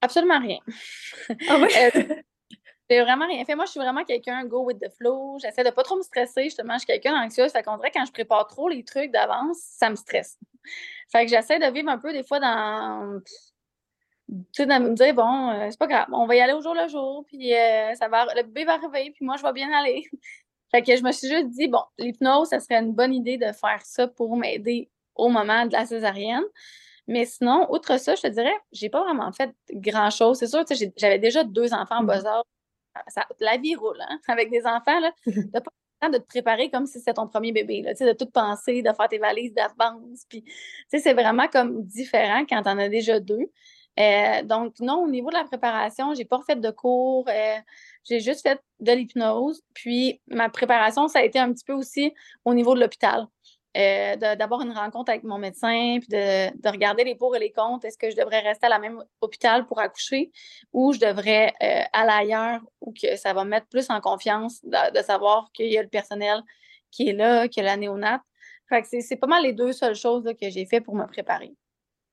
[0.00, 0.60] Absolument rien.
[1.46, 1.68] Ah oui?
[1.76, 2.02] Euh,
[2.88, 3.54] j'ai vraiment rien fait.
[3.54, 5.36] Moi, je suis vraiment quelqu'un go with the flow.
[5.42, 6.44] J'essaie de pas trop me stresser.
[6.44, 7.48] Justement, je suis quelqu'un anxieux.
[7.48, 10.38] Ça compterait quand je prépare trop les trucs d'avance, ça me stresse.
[11.12, 13.20] Fait que j'essaie de vivre un peu des fois dans
[14.28, 16.60] tu sais, de me dire, bon, euh, c'est pas grave, on va y aller au
[16.60, 19.52] jour le jour, puis euh, ça va, le bébé va arriver, puis moi, je vais
[19.52, 20.04] bien aller.
[20.70, 23.52] fait que je me suis juste dit, bon, l'hypnose, ça serait une bonne idée de
[23.52, 26.44] faire ça pour m'aider au moment de la césarienne.
[27.06, 30.38] Mais sinon, outre ça, je te dirais, j'ai pas vraiment fait grand-chose.
[30.38, 30.62] C'est sûr,
[30.96, 32.42] j'avais déjà deux enfants en bas mm-hmm.
[33.16, 33.24] âge.
[33.40, 35.10] la vie roule, hein, avec des enfants, là.
[35.52, 35.70] T'as pas
[36.02, 38.82] le temps de te préparer comme si c'était ton premier bébé, là, de tout penser,
[38.82, 40.26] de faire tes valises d'avance.
[40.28, 40.44] Puis,
[40.88, 43.50] c'est vraiment comme différent quand t'en as déjà deux.
[43.98, 47.26] Euh, donc, non, au niveau de la préparation, j'ai pas fait de cours.
[47.28, 47.56] Euh,
[48.04, 49.62] j'ai juste fait de l'hypnose.
[49.74, 53.26] Puis, ma préparation, ça a été un petit peu aussi au niveau de l'hôpital.
[53.76, 57.84] Euh, d'avoir une rencontre avec mon médecin, puis de, regarder les pour et les contre.
[57.84, 60.32] Est-ce que je devrais rester à la même hôpital pour accoucher
[60.72, 61.54] ou je devrais
[61.92, 65.78] aller ailleurs ou que ça va me mettre plus en confiance de, savoir qu'il y
[65.78, 66.42] a le personnel
[66.90, 68.22] qui est là, qu'il y a la néonate?
[68.68, 71.54] Fait que c'est pas mal les deux seules choses que j'ai fait pour me préparer.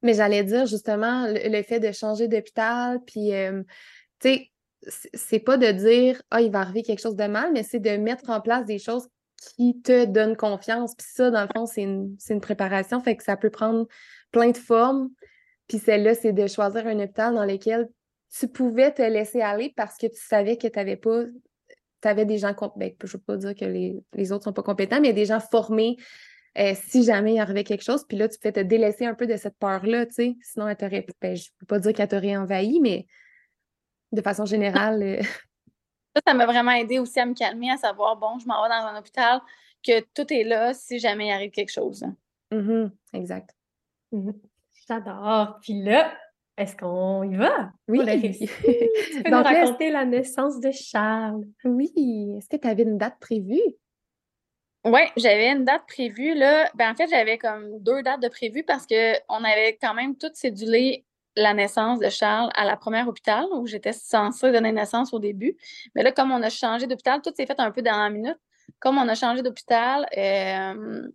[0.01, 3.31] Mais j'allais dire justement le, fait de changer d'hôpital, puis,
[4.19, 4.51] tu sais,
[5.13, 7.97] c'est pas de dire, ah, il va arriver quelque chose de mal, mais c'est de
[7.97, 9.07] mettre en place des choses
[9.55, 10.95] qui te donnent confiance.
[10.95, 13.87] Puis ça, dans le fond, c'est une, une, préparation, fait que ça peut prendre
[14.31, 15.09] plein de formes.
[15.67, 17.89] Puis celle-là, c'est de choisir un hôpital dans lequel
[18.37, 21.23] tu pouvais te laisser aller parce que tu savais que tu n'avais pas
[22.01, 24.49] tu avais des gens, ben, je ne veux pas dire que les, les autres ne
[24.51, 25.95] sont pas compétents, mais des gens formés
[26.57, 29.27] euh, si jamais il arrivait quelque chose, puis là, tu fais te délaisser un peu
[29.27, 30.35] de cette peur-là, tu sais.
[30.41, 33.07] Sinon, elle t'aurait, ben, je peux pas dire qu'elle t'aurait envahi, mais
[34.11, 35.03] de façon générale.
[35.03, 35.21] Euh,
[36.15, 38.69] ça, ça m'a vraiment aidé aussi à me calmer, à savoir, bon, je m'en vais
[38.69, 39.41] dans un hôpital,
[39.85, 42.05] que tout est là si jamais il arrive quelque chose.
[42.51, 43.55] Mm-hmm, exact.
[44.13, 44.35] Mm-hmm.
[44.87, 45.59] J'adore.
[45.61, 46.13] Puis là,
[46.57, 47.71] est-ce qu'on y va?
[47.87, 47.99] Oui.
[48.37, 51.43] tu peux nous raconter la naissance de Charles.
[51.63, 51.91] Oui.
[52.37, 53.61] Est-ce que tu avais une date prévue?
[54.85, 56.35] Oui, j'avais une date prévue.
[56.35, 56.69] Là.
[56.75, 60.29] Ben, en fait, j'avais comme deux dates de prévues parce qu'on avait quand même tout
[60.35, 65.19] cédulé la naissance de Charles à la première hôpital où j'étais censée donner naissance au
[65.19, 65.57] début.
[65.95, 68.37] Mais là, comme on a changé d'hôpital, tout s'est fait un peu dans la minute.
[68.79, 71.07] Comme on a changé d'hôpital, euh,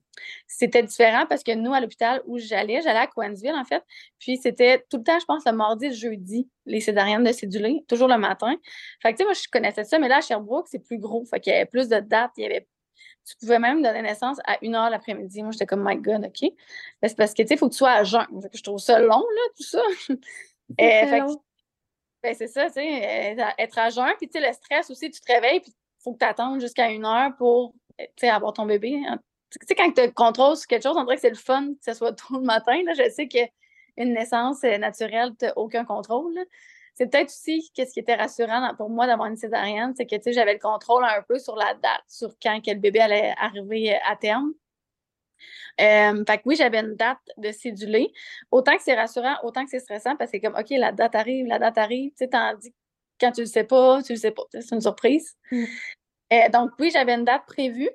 [0.48, 3.85] c'était différent parce que nous, à l'hôpital où j'allais, j'allais à Coansville, en fait.
[4.18, 7.85] Puis c'était tout le temps, je pense, le mardi le jeudi, les cédariennes de cédulé,
[7.88, 8.56] toujours le matin.
[9.00, 11.24] Fait que, tu sais, moi, je connaissais ça, mais là, à Sherbrooke, c'est plus gros.
[11.24, 12.66] Fait qu'il y avait plus de dates, il y avait
[13.24, 15.42] tu pouvais même donner naissance à une heure l'après-midi.
[15.42, 16.52] Moi, j'étais comme, my God, OK.
[17.02, 18.26] c'est parce que, tu sais, il faut que tu sois à jeun.
[18.52, 19.82] Je trouve ça long, là, tout ça.
[20.80, 21.26] Euh,
[22.22, 24.06] ben, c'est ça, tu sais, être à jeun.
[24.18, 26.60] Puis, tu sais, le stress aussi, tu te réveilles, puis il faut que tu attendes
[26.60, 29.02] jusqu'à une heure pour, tu sais, avoir ton bébé.
[29.50, 31.84] Tu sais, quand tu contrôles sur quelque chose, on dirait que c'est le fun que
[31.84, 32.80] ce soit tout le matin.
[32.84, 32.92] Là.
[32.94, 36.32] Je sais qu'une naissance euh, naturelle, tu n'as aucun contrôle.
[36.34, 36.42] Là
[36.94, 40.55] c'est peut-être aussi qu'est-ce qui était rassurant pour moi d'avoir une césarienne, c'est que j'avais
[40.55, 44.53] le contrôle un peu sur la date, sur quand quel bébé allait arriver à terme.
[45.81, 48.12] Euh, fait que oui, j'avais une date de cédulée.
[48.50, 51.14] Autant que c'est rassurant, autant que c'est stressant parce que c'est comme OK, la date
[51.14, 52.74] arrive, la date arrive, tu sais, tandis
[53.20, 54.42] quand tu le sais pas, tu le sais pas.
[54.50, 55.37] C'est une surprise.
[55.53, 55.64] Mm.
[56.33, 57.90] Euh, donc oui, j'avais une date prévue.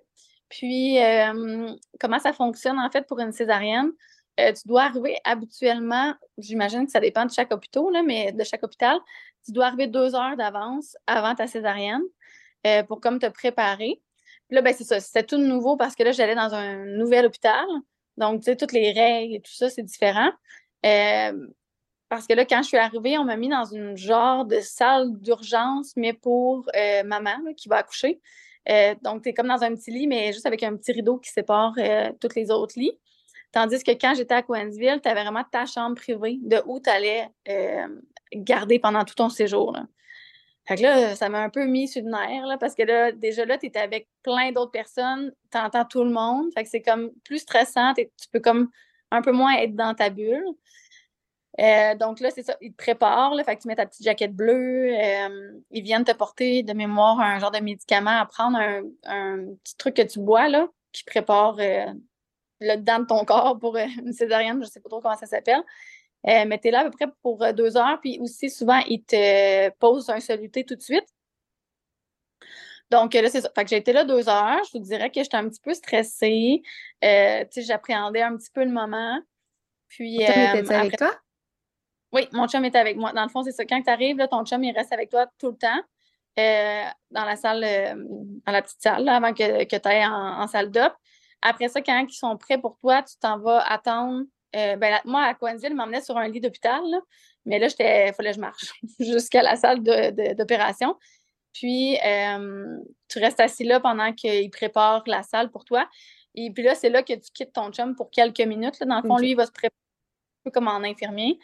[0.49, 3.91] Puis euh, comment ça fonctionne en fait pour une césarienne?
[4.39, 8.63] Euh, tu dois arriver habituellement, j'imagine que ça dépend de chaque hôpital, mais de chaque
[8.63, 8.97] hôpital,
[9.45, 12.01] tu dois arriver deux heures d'avance avant ta césarienne
[12.67, 14.01] euh, pour comme te préparer.
[14.47, 17.25] Puis là, ben, c'est ça, c'était tout nouveau parce que là, j'allais dans un nouvel
[17.25, 17.65] hôpital.
[18.17, 20.31] Donc, tu sais, toutes les règles et tout ça, c'est différent.
[20.85, 21.47] Euh,
[22.09, 25.17] parce que là, quand je suis arrivée, on m'a mis dans une genre de salle
[25.19, 26.69] d'urgence, mais pour
[27.05, 28.21] maman qui va accoucher.
[29.01, 31.31] donc, tu es comme dans un petit lit, mais juste avec un petit rideau qui
[31.31, 31.73] sépare
[32.21, 32.97] tous les autres lits.
[33.55, 36.89] Tandis que quand j'étais à Coensville, tu avais vraiment ta chambre privée de où tu
[36.89, 37.87] allais euh,
[38.33, 39.77] garder pendant tout ton séjour.
[40.67, 43.13] Fait que là, ça m'a un peu mis sur le nerf, là, parce que là,
[43.13, 46.49] déjà là, tu es avec plein d'autres personnes, tu entends tout le monde.
[46.53, 48.69] Fait c'est comme plus stressant, tu peux comme
[49.09, 50.43] un peu moins être dans ta bulle.
[51.61, 54.03] Euh, donc là, c'est ça, ils te préparent, là, fait que tu mets ta petite
[54.03, 58.57] jaquette bleue, euh, ils viennent te porter de mémoire un genre de médicament à prendre,
[58.57, 61.55] un, petit truc que tu bois, là, qui prépare
[62.59, 65.63] le dedans de ton corps pour une césarienne, je sais pas trop comment ça s'appelle.
[66.27, 67.99] Euh, mais tu es là à peu près pour euh, deux heures.
[68.01, 71.05] Puis aussi, souvent, ils te posent un soluté tout de suite.
[72.89, 73.51] Donc là, c'est ça.
[73.53, 74.61] Fait que j'ai été là deux heures.
[74.65, 76.61] Je vous dirais que j'étais un petit peu stressée.
[77.03, 79.19] Euh, tu sais, j'appréhendais un petit peu le moment.
[79.87, 80.17] Puis.
[80.17, 81.15] Ton chum était avec toi?
[82.11, 83.11] Oui, mon chum était avec moi.
[83.13, 83.65] Dans le fond, c'est ça.
[83.65, 85.81] Quand tu arrives, là, ton chum, il reste avec toi tout le temps.
[87.11, 87.61] dans la salle,
[88.45, 90.93] dans la petite salle, avant que, que tu ailles en, en salle d'op.
[91.47, 94.23] Après ça, quand ils sont prêts pour toi, tu t'en vas attendre
[94.55, 96.81] euh, ben, moi, à Coansville, il m'emmenait sur un lit d'hôpital,
[97.45, 100.97] mais là, il fallait que je marche jusqu'à la salle d'opération.
[101.53, 102.77] Puis, euh,
[103.07, 105.87] tu restes assis là pendant qu'il prépare la salle pour toi.
[106.33, 108.81] Et puis là, c'est là que tu quittes ton chum pour quelques minutes.
[108.83, 111.37] Dans le fond, lui, il va se préparer un peu comme en infirmier.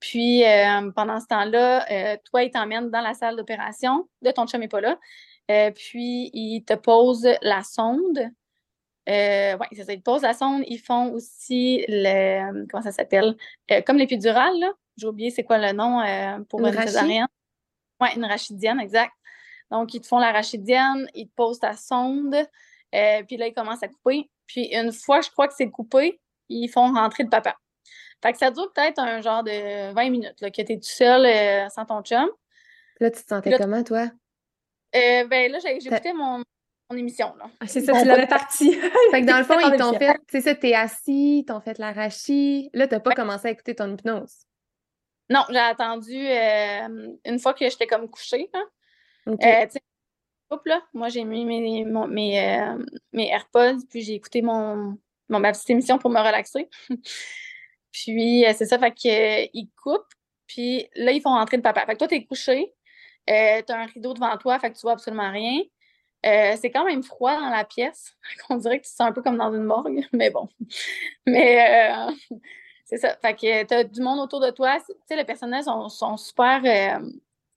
[0.00, 4.08] Puis, euh, pendant ce temps-là, toi, il t'emmène dans la salle d'opération.
[4.20, 4.98] Là, ton chum n'est pas là.
[5.72, 8.30] puis, il te pose la sonde
[9.08, 9.92] euh, oui, c'est ça.
[9.92, 10.62] Ils posent la sonde.
[10.66, 12.66] Ils font aussi le.
[12.66, 13.36] Comment ça s'appelle?
[13.70, 14.72] Euh, comme l'épidurale, là.
[14.96, 17.26] J'ai oublié c'est quoi le nom euh, pour une, césarienne.
[18.00, 19.12] Oui, une rachidienne, exact.
[19.70, 22.36] Donc, ils te font la rachidienne, ils te posent ta sonde,
[22.92, 24.30] puis là, ils commencent à couper.
[24.46, 27.56] Puis une fois, je crois que c'est coupé, ils font rentrer le papa.
[28.22, 30.82] Fait que ça dure peut-être un genre de 20 minutes, là, que tu es tout
[30.82, 32.28] seul sans ton chum.
[33.00, 34.10] Là, tu te sentais comment, toi?
[34.92, 36.12] ben là, j'ai écouté
[36.90, 37.34] mon, émission.
[37.36, 37.46] Là.
[37.60, 38.72] Ah, c'est ça, tu l'avais parti.
[39.10, 41.78] fait que dans le fond, ils t'ont fait, c'est ça, t'es assis, ils t'ont fait
[41.78, 42.70] l'arachis.
[42.72, 44.46] Là, t'as pas commencé à écouter ton hypnose.
[45.30, 48.50] Non, j'ai attendu euh, une fois que j'étais comme couchée.
[48.52, 48.66] Hein.
[49.26, 49.66] Euh,
[50.66, 55.70] là, moi, j'ai mis mes, mes, euh, mes, AirPods, puis j'ai écouté mon, ma petite
[55.70, 56.68] émission pour me relaxer.
[57.90, 60.12] puis c'est ça, fait qu'ils coupent,
[60.46, 61.86] puis là, ils font rentrer le papa.
[61.86, 62.74] Fait que toi, t'es couché,
[63.26, 65.60] t'as un rideau devant toi, fait que tu vois absolument rien.
[66.24, 68.16] Euh, c'est quand même froid dans la pièce.
[68.50, 70.48] On dirait que tu te sens un peu comme dans une morgue, mais bon.
[71.26, 72.12] Mais euh,
[72.84, 73.16] c'est ça.
[73.16, 74.78] Fait que tu as du monde autour de toi.
[74.80, 76.62] Tu sais, les personnels sont, super.
[76.64, 77.06] Euh,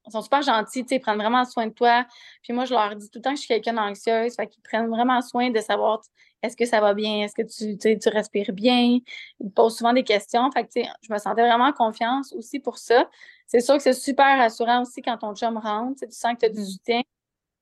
[0.10, 2.06] sont super gentils, ils prennent vraiment soin de toi.
[2.42, 4.64] Puis moi, je leur dis tout le temps que je suis quelqu'un d'anxieuse, fait qu'ils
[4.64, 6.02] prennent vraiment soin de savoir
[6.44, 9.00] est-ce que ça va bien, est-ce que tu, tu respires bien?
[9.40, 10.50] Ils te posent souvent des questions.
[10.52, 13.10] Fait que, je me sentais vraiment en confiance aussi pour ça.
[13.48, 16.00] C'est sûr que c'est super rassurant aussi quand ton chum rentre.
[16.06, 16.66] Tu sens que tu as du mmh.
[16.66, 17.02] soutien.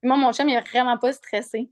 [0.06, 1.70] Moi, mon chum, il est vraiment pas stressé.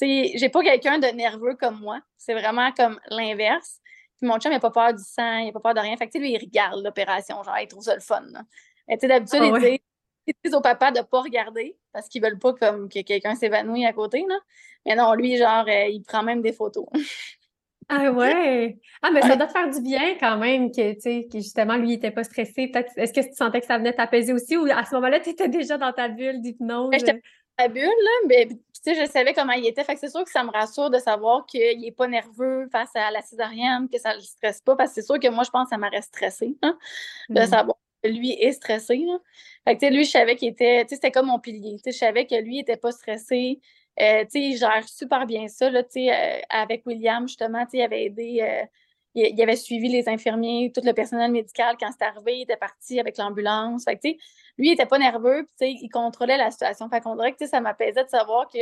[0.00, 2.00] j'ai pas quelqu'un de nerveux comme moi.
[2.16, 3.80] C'est vraiment comme l'inverse.
[4.20, 5.96] mon chum, il n'a pas peur du sang, il n'a pas peur de rien.
[5.96, 8.24] Fait que, lui, il regarde l'opération, genre, il trouve ça le fun.
[8.88, 9.78] Mais d'habitude, ah
[10.28, 13.34] il dit aux papas de ne pas regarder parce qu'ils veulent pas comme que quelqu'un
[13.34, 14.24] s'évanouisse à côté.
[14.28, 14.38] Là.
[14.84, 16.86] Mais non, lui, genre, euh, il prend même des photos.
[17.90, 18.78] Ah ouais!
[19.00, 21.76] Ah, mais ça doit te faire du bien quand même que, tu sais, que justement,
[21.76, 22.68] lui, il n'était pas stressé.
[22.68, 25.30] Peut-être, est-ce que tu sentais que ça venait t'apaiser aussi ou à ce moment-là, tu
[25.30, 26.90] étais déjà dans ta bulle d'hypnose?
[26.92, 27.20] J'étais dans
[27.56, 29.84] ta bulle, là, mais tu sais, je savais comment il était.
[29.84, 32.94] Fait que c'est sûr que ça me rassure de savoir qu'il n'est pas nerveux face
[32.94, 35.44] à la césarienne, que ça ne le stresse pas, parce que c'est sûr que moi,
[35.44, 36.76] je pense que ça m'aurait stressé, hein,
[37.30, 37.46] de mmh.
[37.46, 39.02] savoir que lui est stressé.
[39.66, 41.76] Fait que, tu sais, lui, je savais qu'il était, tu sais, c'était comme mon pilier.
[41.76, 43.60] Tu sais, je savais que lui, il n'était pas stressé.
[44.00, 45.70] Euh, il gère super bien ça.
[45.70, 48.64] Là, euh, avec William, justement, il avait aidé, euh,
[49.14, 53.00] il, avait suivi les infirmiers, tout le personnel médical quand c'est arrivé, il était parti
[53.00, 53.86] avec l'ambulance.
[53.86, 54.18] lui,
[54.58, 56.88] il n'était pas nerveux, il contrôlait la situation.
[56.88, 58.58] Fait qu'on dirait que ça m'apaisait de savoir que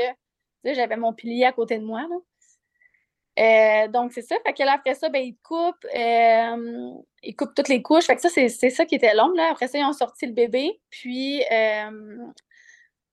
[0.64, 2.07] j'avais mon pilier à côté de moi.
[3.88, 4.37] donc, c'est ça.
[4.46, 8.07] Fait que après ça, ben, il coupe, il coupe toutes les couches.
[8.07, 9.33] Fait que ça, c'est ça qui était long.
[9.35, 9.51] Là.
[9.51, 10.81] Après ça, ils ont sorti le bébé.
[10.88, 11.42] Puis,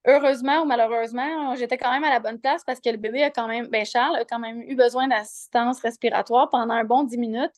[0.05, 3.29] heureusement ou malheureusement, j'étais quand même à la bonne place parce que le bébé a
[3.29, 7.17] quand même, ben Charles a quand même eu besoin d'assistance respiratoire pendant un bon 10
[7.17, 7.53] minutes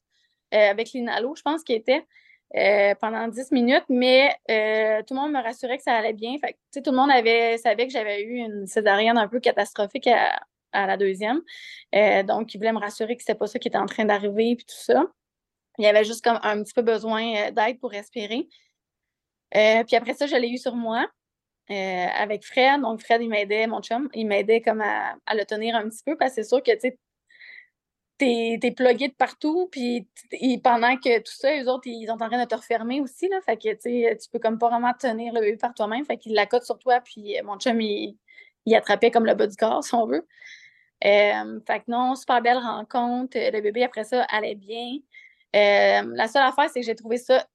[0.54, 2.06] euh, avec l'inhalo, je pense qu'il était
[2.56, 6.36] euh, pendant 10 minutes, mais euh, tout le monde me rassurait que ça allait bien.
[6.74, 10.40] Tout le monde avait, savait que j'avais eu une césarienne un peu catastrophique à,
[10.74, 11.42] la deuxième.
[12.26, 14.66] donc, il voulait me rassurer que c'était pas ça qui était en train d'arriver puis
[14.66, 15.06] tout ça.
[15.78, 18.48] Il y avait juste comme un petit peu besoin d'aide pour respirer.
[19.52, 21.08] puis après ça, je l'ai eu sur moi.
[21.72, 22.82] Euh, avec Fred.
[22.82, 26.16] Donc, Fred, il m'aidait, mon chum, il m'aidait comme à, le tenir un petit peu
[26.16, 27.00] parce que c'est sûr que, tu sais,
[28.20, 30.08] t'es, es plugué de partout, puis
[30.64, 33.42] pendant que tout ça, eux autres, ils sont en train de te refermer aussi, là,
[33.42, 36.34] fait que, tu tu peux comme pas vraiment tenir le bébé par toi-même, fait qu'il
[36.36, 38.18] la cote sur toi, puis euh, mon chum, il,
[38.66, 40.28] il, attrapait comme le bas du corps, si on veut.
[41.06, 45.00] Euh, fait que non, super belle rencontre, le bébé, après ça, allait bien.
[45.54, 47.46] la seule affaire, c'est que j'ai trouvé ça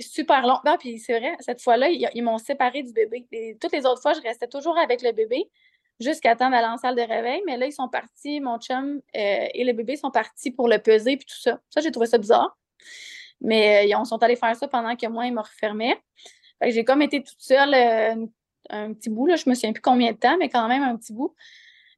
[0.00, 0.58] super long.
[0.64, 3.26] Ah, puis c'est vrai, cette fois-là, ils, m'ont séparé du bébé.
[3.60, 5.50] toutes les autres fois, je restais toujours avec le bébé
[5.98, 7.42] jusqu'à temps d'aller en salle de réveil.
[7.46, 10.78] Mais là, ils sont partis, mon chum euh, et le bébé sont partis pour le
[10.78, 11.60] peser puis tout ça.
[11.70, 12.56] Ça, j'ai trouvé ça bizarre.
[13.40, 15.98] Mais ils sont allés faire ça pendant que moi, ils me refermaient.
[16.62, 18.28] j'ai comme été toute seule
[18.68, 20.96] un petit bout, là, je me souviens plus combien de temps, mais quand même un
[20.96, 21.34] petit bout.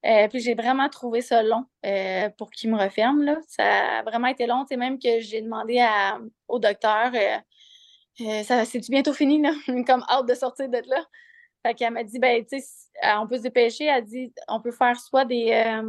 [0.04, 3.22] Euh, puis j'ai vraiment trouvé ça long euh, pour qu'il me referme.
[3.22, 3.38] Là.
[3.46, 4.64] Ça a vraiment été long.
[4.68, 5.84] C'est même que j'ai demandé
[6.48, 7.12] au docteur
[8.20, 9.52] euh, ça c'est bientôt fini, là?
[9.86, 11.06] comme hâte de sortir de là.
[11.64, 12.66] Fait qu'elle m'a dit, ben, tu sais,
[13.16, 13.84] on peut se dépêcher.
[13.84, 15.80] Elle dit, on peut faire soit des,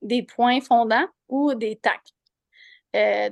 [0.00, 2.14] des points fondants ou des tacs.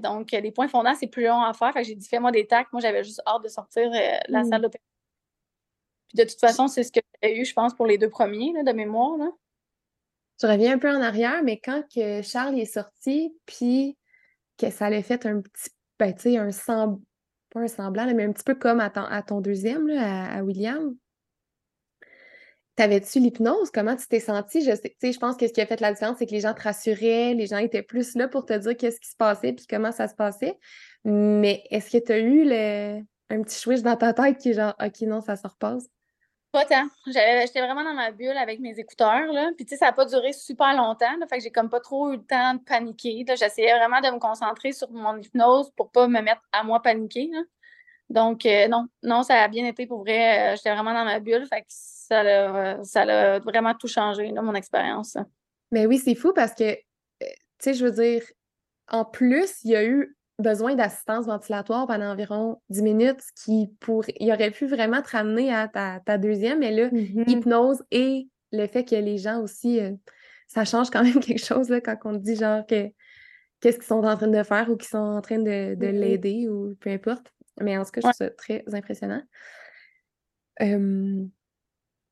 [0.00, 1.72] donc, les points fondants, c'est plus long à faire.
[1.72, 2.66] Fait que j'ai dit, fais-moi des tacs.
[2.72, 3.88] Moi, j'avais juste hâte de sortir
[4.28, 4.48] la mmh.
[4.48, 4.94] salle d'opération.
[6.08, 8.52] Puis de toute façon, c'est ce que j'ai eu, je pense, pour les deux premiers
[8.52, 9.16] là, de mémoire.
[9.16, 9.30] Là.
[10.40, 13.96] Je reviens un peu en arrière, mais quand que Charles est sorti, puis
[14.58, 17.00] que ça allait fait un petit, ben, tu sais, un semblant,
[17.54, 18.90] un semblant, mais un petit peu comme à
[19.22, 20.94] ton, deuxième, à, William.
[22.76, 23.70] T'avais-tu l'hypnose?
[23.70, 24.60] Comment tu t'es senti?
[24.62, 26.54] Je sais, je pense que ce qui a fait la différence, c'est que les gens
[26.54, 29.66] te rassuraient, les gens étaient plus là pour te dire qu'est-ce qui se passait puis
[29.68, 30.58] comment ça se passait.
[31.04, 34.54] Mais est-ce que tu as eu le, un petit switch dans ta tête qui est
[34.54, 35.88] genre, OK, non, ça se repasse?
[36.54, 36.86] Pas tant.
[37.08, 39.32] J'étais vraiment dans ma bulle avec mes écouteurs.
[39.32, 39.50] Là.
[39.56, 41.16] Puis, tu sais, ça n'a pas duré super longtemps.
[41.18, 43.24] Là, fait que j'ai comme pas trop eu le temps de paniquer.
[43.26, 47.28] J'essayais vraiment de me concentrer sur mon hypnose pour pas me mettre à moi paniquer.
[48.08, 50.52] Donc, euh, non, non, ça a bien été pour vrai.
[50.52, 51.44] Euh, j'étais vraiment dans ma bulle.
[51.48, 55.16] Fait que ça a, ça vraiment tout changé, mon expérience.
[55.72, 56.76] Mais oui, c'est fou parce que, euh,
[57.18, 57.26] tu
[57.58, 58.22] sais, je veux dire,
[58.92, 63.70] en plus, il y a eu besoin d'assistance ventilatoire pendant environ 10 minutes, ce qui
[63.80, 67.30] pour, il aurait pu vraiment te ramener à ta, deuxième, mais là, mm-hmm.
[67.30, 69.92] hypnose et le fait que les gens aussi, euh,
[70.48, 72.88] ça change quand même quelque chose là, quand on dit genre que
[73.60, 75.90] qu'est-ce qu'ils sont en train de faire ou qu'ils sont en train de, mm-hmm.
[75.90, 77.32] l'aider ou peu importe.
[77.60, 79.22] Mais en tout cas, je trouve ça très impressionnant.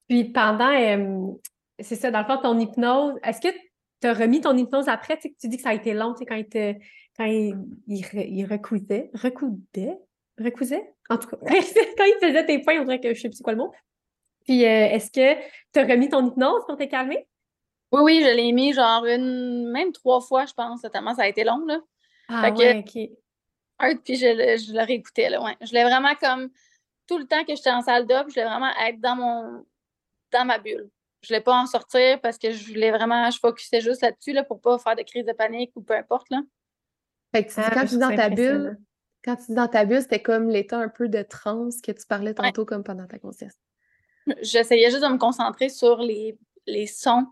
[0.08, 1.38] Puis pendant,
[1.80, 3.54] c'est ça, dans le fond, ton hypnose, est-ce que
[4.00, 5.18] tu as remis ton hypnose après?
[5.18, 6.74] Tu, dis que ça a été long, quand il te
[7.16, 9.98] quand il, il, recousait, recoudait,
[10.38, 13.42] recousait, en tout cas, quand il faisait tes points, on dirait que je sais plus
[13.42, 13.72] quoi le mot.
[14.44, 15.40] Puis, euh, est-ce que
[15.72, 17.28] tu as remis ton hypnose pour te calmer?
[17.92, 21.28] Oui, oui, je l'ai mis genre une, même trois fois, je pense, tellement ça a
[21.28, 21.80] été long, là.
[22.28, 24.00] Ah, ouais, OK.
[24.04, 25.56] puis je, je le réécoutais, là, ouais.
[25.60, 26.50] Je l'ai vraiment comme,
[27.06, 29.66] tout le temps que j'étais en salle d'op, je voulais vraiment être dans mon,
[30.32, 30.88] dans ma bulle.
[31.20, 34.42] Je voulais pas en sortir parce que je voulais vraiment, je focusais juste là-dessus, là,
[34.42, 36.40] pour pas faire de crise de panique ou peu importe, là.
[37.32, 38.78] Fait que ah, quand tu dis dans ta bulle,
[39.24, 42.06] quand tu dis dans ta bulle, c'était comme l'état un peu de transe que tu
[42.06, 43.54] parlais tantôt comme pendant ta conscience.
[44.42, 47.26] J'essayais juste de me concentrer sur les, les sons,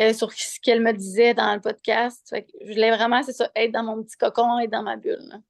[0.00, 2.34] euh, sur ce qu'elle me disait dans le podcast.
[2.60, 5.40] je voulais vraiment, c'est ça, être dans mon petit cocon, être dans ma bulle.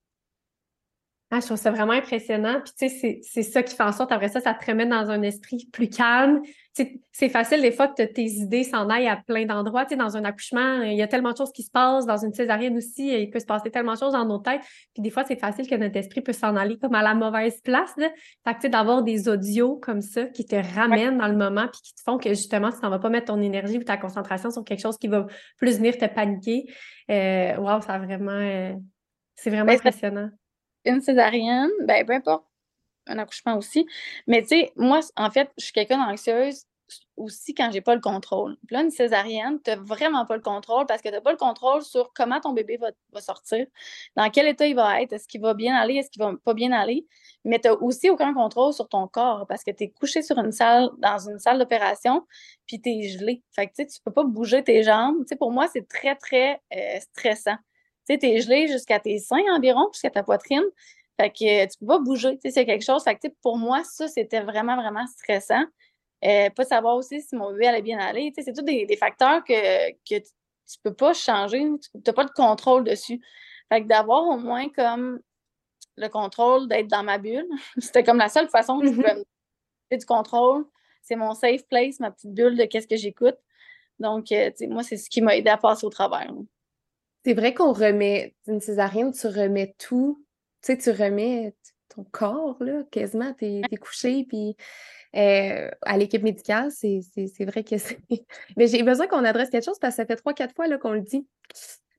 [1.31, 2.61] Ah, je trouve ça vraiment impressionnant.
[2.61, 5.11] Puis, tu sais, c'est ça qui fait en sorte, après ça, ça te remet dans
[5.11, 6.43] un esprit plus calme.
[7.13, 9.85] C'est facile des fois que tes idées s'en aillent à plein d'endroits.
[9.85, 12.05] Tu sais, dans un accouchement, il y a tellement de choses qui se passent.
[12.05, 14.63] Dans une césarienne aussi, il peut se passer tellement de choses dans nos têtes.
[14.93, 17.61] Puis des fois, c'est facile que notre esprit peut s'en aller comme à la mauvaise
[17.61, 17.93] place.
[17.97, 18.09] Là.
[18.45, 21.69] Fait que, tu sais, d'avoir des audios comme ça qui te ramènent dans le moment
[21.69, 23.97] puis qui te font que justement, ça ne va pas mettre ton énergie ou ta
[23.97, 25.27] concentration sur quelque chose qui va
[25.59, 26.65] plus venir te paniquer.
[27.11, 28.33] Euh, wow, ça a vraiment...
[28.33, 28.73] Euh,
[29.37, 30.31] c'est vraiment ben, impressionnant
[30.85, 32.45] une césarienne, ben peu importe,
[33.07, 33.87] un accouchement aussi.
[34.27, 36.65] Mais tu sais, moi, en fait, je suis quelqu'un d'anxieuse
[37.17, 38.57] aussi quand j'ai pas le contrôle.
[38.67, 41.31] Puis là, une césarienne, tu n'as vraiment pas le contrôle parce que tu n'as pas
[41.31, 43.67] le contrôle sur comment ton bébé va, sortir,
[44.17, 46.55] dans quel état il va être, est-ce qu'il va bien aller, est-ce qu'il va pas
[46.55, 47.07] bien aller.
[47.45, 50.39] Mais tu n'as aussi aucun contrôle sur ton corps parce que tu es couché sur
[50.39, 52.27] une salle, dans une salle d'opération,
[52.67, 53.43] puis tu es gelé.
[53.53, 55.25] Fait que tu sais, peux pas bouger tes jambes.
[55.39, 57.57] Pour moi, c'est très, très euh, stressant.
[58.09, 60.65] Tu t'es gelé jusqu'à tes seins environ, jusqu'à ta poitrine.
[61.21, 62.35] Fait que tu peux pas bouger.
[62.37, 63.05] Tu sais, c'est quelque chose.
[63.05, 65.65] Fait que, pour moi, ça, c'était vraiment, vraiment stressant.
[66.25, 68.33] Euh, pas savoir aussi si mon bébé allait bien aller.
[68.33, 71.61] Tu sais, c'est tous des, facteurs que, que tu, peux pas changer.
[71.61, 73.21] Tu n'as pas de contrôle dessus.
[73.69, 75.21] Fait que d'avoir au moins comme
[75.97, 77.49] le contrôle d'être dans ma bulle,
[77.79, 79.25] c'était comme la seule façon que je pouvais mm-hmm.
[79.93, 80.67] me du contrôle.
[81.03, 83.37] C'est mon safe place, ma petite bulle de qu'est-ce que j'écoute.
[83.99, 86.33] Donc, euh, tu sais, moi, c'est ce qui m'a aidé à passer au travers.
[87.25, 90.24] C'est vrai qu'on remet, une césarienne, tu remets tout,
[90.67, 91.55] sais, tu remets
[91.95, 94.57] ton corps, là, quasiment, t'es es couché, puis
[95.17, 97.99] euh, à l'équipe médicale, c'est vrai que c'est...
[98.57, 100.93] Mais j'ai besoin qu'on adresse quelque chose parce que ça fait trois, quatre fois qu'on
[100.93, 101.27] le dit.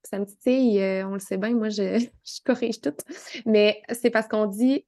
[0.03, 2.95] Ça me dit, euh, on le sait bien, moi, je, je corrige tout.
[3.45, 4.85] Mais c'est parce qu'on dit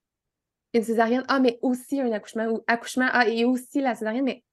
[0.74, 4.44] une césarienne, ah, mais aussi un accouchement, ou accouchement, ah, et aussi la césarienne, mais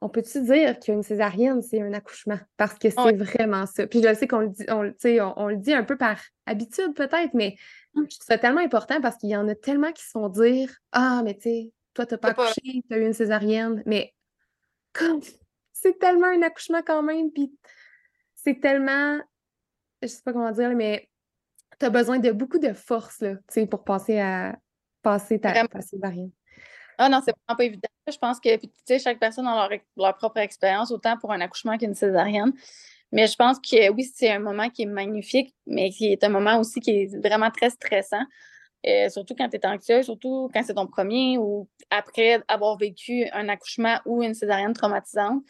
[0.00, 2.38] on peut-tu dire qu'une césarienne, c'est un accouchement?
[2.58, 3.86] Parce que c'est vraiment ça.
[3.86, 7.32] Puis je sais qu'on le dit, on, on, le dit un peu par habitude peut-être,
[7.32, 7.56] mais.
[7.96, 10.70] Je trouve ça tellement important parce qu'il y en a tellement qui se font dire
[10.92, 13.82] Ah, mais tu sais, toi, t'as pas accouché, t'as eu une césarienne.
[13.86, 14.14] Mais
[14.92, 15.20] comme
[15.72, 17.52] c'est tellement un accouchement quand même, puis
[18.34, 19.18] c'est tellement,
[20.02, 21.08] je sais pas comment dire, mais
[21.78, 23.34] tu as besoin de beaucoup de force là,
[23.70, 24.56] pour passer à
[25.02, 26.30] passer ta, césarienne.
[26.98, 27.88] Ah non, c'est vraiment pas évident.
[28.10, 28.48] Je pense que
[28.98, 32.52] chaque personne a leur, propre expérience, autant pour un accouchement qu'une césarienne.
[33.12, 36.28] Mais je pense que oui, c'est un moment qui est magnifique, mais qui est un
[36.28, 38.24] moment aussi qui est vraiment très stressant.
[38.86, 43.26] Euh, surtout quand tu es anxieuse, surtout quand c'est ton premier ou après avoir vécu
[43.32, 45.42] un accouchement ou une césarienne traumatisante.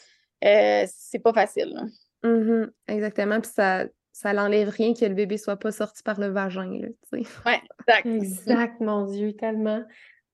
[0.44, 1.74] Euh, c'est pas facile.
[2.22, 2.70] Mm-hmm.
[2.88, 3.40] exactement.
[3.40, 6.70] Puis ça, ça l'enlève rien que le bébé soit pas sorti par le vagin.
[7.12, 8.06] Oui, exact.
[8.06, 9.82] exact, mon Dieu, tellement.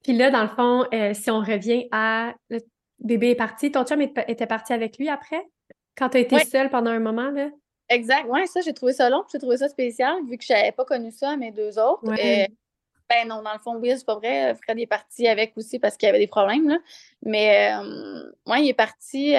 [0.03, 2.59] Puis là, dans le fond, euh, si on revient à le
[2.99, 5.43] bébé est parti, ton chum était parti avec lui après?
[6.01, 7.51] Quand tu as été seule pendant un moment, là?
[7.89, 10.73] Exact, oui, ça, j'ai trouvé ça long, j'ai trouvé ça spécial, vu que je n'avais
[10.73, 12.03] pas connu ça à mes deux autres.
[12.09, 12.47] Euh,
[13.09, 14.55] ben non, dans le fond, oui, c'est pas vrai.
[14.55, 16.79] Fred est parti avec aussi parce qu'il y avait des problèmes, là.
[17.23, 17.73] Mais
[18.47, 19.35] moi, euh, il est parti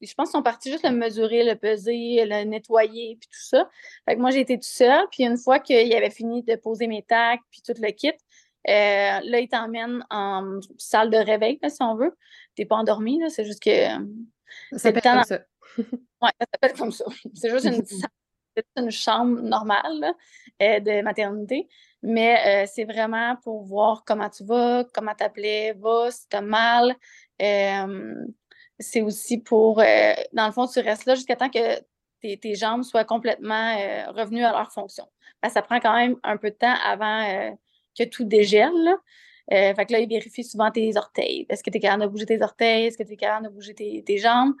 [0.00, 3.68] je pense qu'ils sont partis juste le mesurer, le peser, le nettoyer, puis tout ça.
[4.06, 5.06] Fait que moi, j'ai été tout seul.
[5.10, 8.12] Puis une fois qu'il avait fini de poser mes tacs, puis tout le kit, euh,
[8.66, 12.16] là, il t'emmène en salle de réveil, si on veut.
[12.54, 13.86] T'es pas endormi, là, c'est juste que.
[14.72, 15.40] Ça s'appelle comme ça.
[15.78, 17.04] Oui, ça s'appelle comme ça.
[17.34, 17.84] C'est juste une,
[18.76, 20.12] une chambre normale
[20.62, 21.68] euh, de maternité.
[22.02, 26.96] Mais euh, c'est vraiment pour voir comment tu vas, comment t'appelais, va, si t'as mal
[28.80, 31.80] c'est aussi pour, euh, dans le fond, tu restes là jusqu'à temps que
[32.20, 33.76] tes, jambes soient complètement
[34.12, 35.04] revenues à leur fonction.
[35.48, 37.52] ça prend quand même un peu de temps avant
[37.98, 38.94] que tout dégèle.
[39.50, 41.44] fait que là, il vérifie souvent tes orteils.
[41.48, 42.86] Est-ce que tu es capable de bouger tes orteils?
[42.86, 44.54] Est-ce que tu es capable de bouger tes, jambes?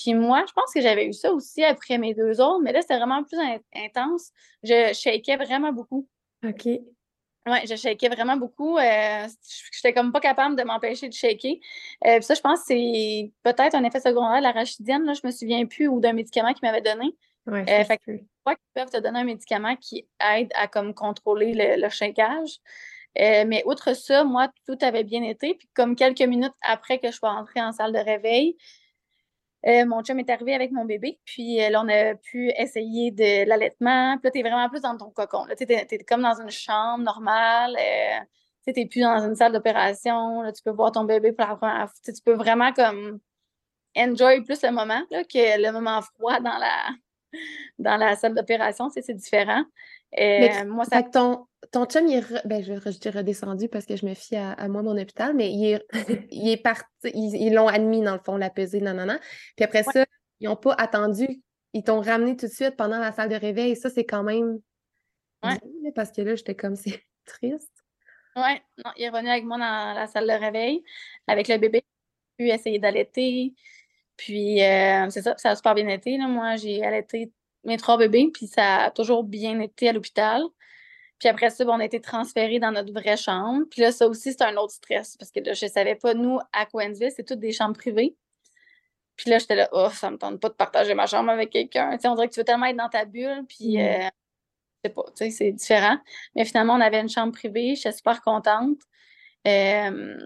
[0.00, 2.82] Puis moi, je pense que j'avais eu ça aussi après mes deux autres, mais là,
[2.82, 3.38] c'était vraiment plus
[3.74, 4.30] intense.
[4.62, 6.06] Je shakais vraiment beaucoup.
[6.46, 6.66] OK.
[6.66, 8.78] Oui, je shakais vraiment beaucoup.
[8.78, 9.26] Euh,
[9.72, 11.54] J'étais comme pas capable de m'empêcher de shaker.
[12.06, 15.04] Euh, ça, je pense que c'est peut-être un effet secondaire de la rachidienne.
[15.04, 17.16] Là, je me souviens plus ou d'un médicament qu'il m'avait donné.
[17.46, 21.54] Ouais, euh, fait que, qu'ils peuvent te donner un médicament qui aide à comme contrôler
[21.54, 22.60] le, le shakage.
[23.18, 25.54] Euh, mais outre ça, moi, tout avait bien été.
[25.54, 28.56] Puis comme quelques minutes après que je sois entrée en salle de réveil,
[29.66, 33.10] euh, mon chum est arrivé avec mon bébé, puis euh, là, on a pu essayer
[33.10, 34.16] de l'allaitement.
[34.18, 35.46] Puis là, tu es vraiment plus dans ton cocon.
[35.56, 37.76] Tu es, comme dans une chambre normale.
[37.78, 38.20] Euh,
[38.66, 40.42] tu n'es plus dans une salle d'opération.
[40.52, 42.00] Tu peux voir ton bébé pour la première fois.
[42.04, 43.18] Tu peux vraiment comme
[43.96, 46.90] enjoy plus le moment que le moment froid dans la,
[47.78, 48.88] dans la salle d'opération.
[48.90, 49.64] C'est différent.
[50.18, 51.02] Euh, moi, ça...
[51.02, 54.68] ton, ton chum, il est, ben, je, je redescendu parce que je me fie à,
[54.68, 55.86] moi, mon hôpital, mais il est,
[56.30, 59.18] il est parti, ils l'ont admis dans le fond, la pesée, non.
[59.56, 60.04] Puis après ça,
[60.40, 61.42] ils n'ont pas attendu,
[61.74, 63.76] ils t'ont ramené tout de suite pendant la salle de réveil.
[63.76, 64.60] Ça, c'est quand même.
[65.44, 65.58] Ouais.
[65.94, 67.72] parce que là, j'étais comme, c'est triste.
[68.36, 70.82] Oui, non, il est revenu avec moi dans la salle de réveil
[71.26, 71.84] avec le bébé,
[72.36, 73.54] puis essayer d'allaiter.
[74.16, 76.16] Puis, euh, c'est ça, ça a super bien été.
[76.18, 76.26] Là.
[76.26, 77.32] Moi, j'ai allaité
[77.64, 80.42] mes trois bébés, puis ça a toujours bien été à l'hôpital.
[81.18, 83.64] Puis après ça, on a été transférés dans notre vraie chambre.
[83.70, 86.14] Puis là, ça aussi, c'est un autre stress parce que là, je ne savais pas,
[86.14, 88.16] nous, à Coensville, c'est toutes des chambres privées.
[89.16, 91.90] Puis là, j'étais là, oh, ça me tente pas de partager ma chambre avec quelqu'un.
[91.96, 93.80] Tu sais, on dirait que tu veux tellement être dans ta bulle, puis mm.
[93.80, 94.08] euh,
[94.84, 95.98] sais pas, tu sais, c'est différent.
[96.36, 98.78] Mais finalement, on avait une chambre privée, j'étais super contente.
[99.46, 100.16] Euh,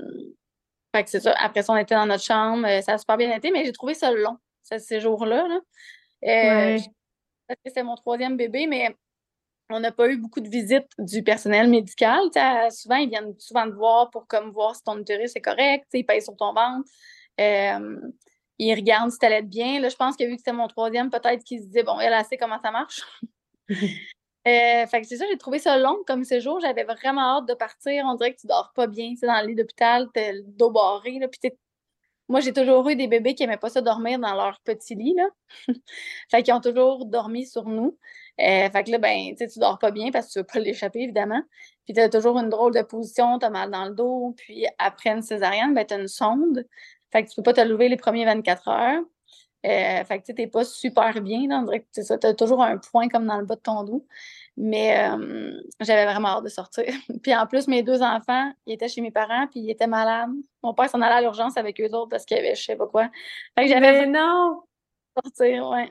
[0.94, 1.34] fait que c'est ça.
[1.38, 3.72] Après ça, on était dans notre chambre, euh, ça a super bien été, mais j'ai
[3.72, 5.48] trouvé ça long, ces jours-là.
[5.48, 5.60] Là.
[6.24, 6.78] Euh,
[7.64, 8.96] c'était mon troisième bébé, mais
[9.70, 12.20] on n'a pas eu beaucoup de visites du personnel médical.
[12.70, 16.04] souvent, ils viennent souvent te voir pour comme voir si ton utérus est correct, ils
[16.04, 16.88] payent sur ton ventre.
[17.40, 18.00] Euh,
[18.58, 19.80] ils regardent si tu allais bien.
[19.80, 22.14] Là, je pense que vu que c'était mon troisième, peut-être qu'ils se disaient Bon, elle,
[22.24, 23.00] sait comment ça marche.
[23.70, 26.60] euh, fait que c'est ça, j'ai trouvé ça long comme séjour.
[26.60, 28.04] J'avais vraiment hâte de partir.
[28.06, 29.14] On dirait que tu dors pas bien.
[29.22, 31.18] Dans le lit d'hôpital, t'es le dos barré.
[31.18, 31.50] Là, puis
[32.32, 35.14] moi, j'ai toujours eu des bébés qui n'aimaient pas ça dormir dans leur petit lit.
[35.14, 35.28] Là.
[36.30, 37.98] fait qu'ils ont toujours dormi sur nous.
[38.40, 41.00] Euh, fait que là, ben, tu dors pas bien parce que tu veux pas l'échapper,
[41.02, 41.42] évidemment.
[41.84, 44.34] Puis tu as toujours une drôle de position, tu as mal dans le dos.
[44.38, 46.66] Puis après une césarienne, ben, tu as une sonde.
[47.12, 49.02] Fait que tu peux pas te lever les premiers 24 heures.
[49.66, 51.46] Euh, fait que tu n'es pas super bien.
[51.48, 51.58] Là.
[51.58, 54.06] On dirait que tu as toujours un point comme dans le bas de ton dos.
[54.56, 56.84] Mais euh, j'avais vraiment hâte de sortir.
[57.22, 60.30] puis en plus, mes deux enfants, ils étaient chez mes parents, puis ils étaient malades.
[60.62, 62.76] Mon père s'en allait à l'urgence avec eux autres parce qu'il y avait je sais
[62.76, 63.10] pas quoi.
[63.58, 64.62] Fait que j'avais non!
[65.16, 65.88] sortir, ouais.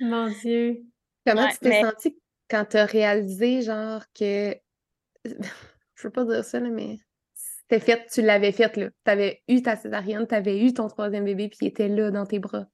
[0.00, 0.84] Mon Dieu.
[1.26, 2.18] Comment tu t'es sentie
[2.50, 4.54] quand tu as réalisé, genre, que.
[5.24, 6.98] je veux pas dire ça, mais
[7.34, 8.90] c'était fait, tu l'avais fait, là.
[9.04, 12.10] Tu avais eu ta césarienne, tu avais eu ton troisième bébé, puis il était là
[12.10, 12.66] dans tes bras.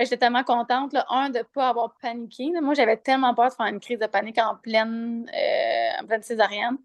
[0.00, 2.50] J'étais tellement contente, un, de ne pas avoir paniqué.
[2.60, 6.22] Moi, j'avais tellement peur de faire une crise de panique en pleine, euh, en pleine
[6.22, 6.78] césarienne.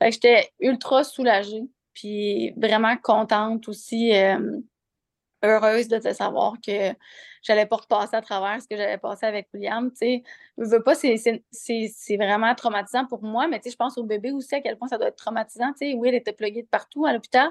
[0.00, 1.62] J'étais ultra soulagée,
[1.94, 4.60] puis vraiment contente aussi, euh,
[5.42, 6.94] heureuse de savoir que
[7.42, 9.90] j'allais pas repasser à travers ce que j'avais passé avec William.
[9.90, 10.22] Tu sais,
[10.58, 14.32] je veux pas, c'est vraiment traumatisant pour moi, mais tu sais, je pense au bébé
[14.32, 15.72] aussi, à quel point ça doit être traumatisant.
[15.72, 17.50] Tu sais, Will était plugué de partout à l'hôpital.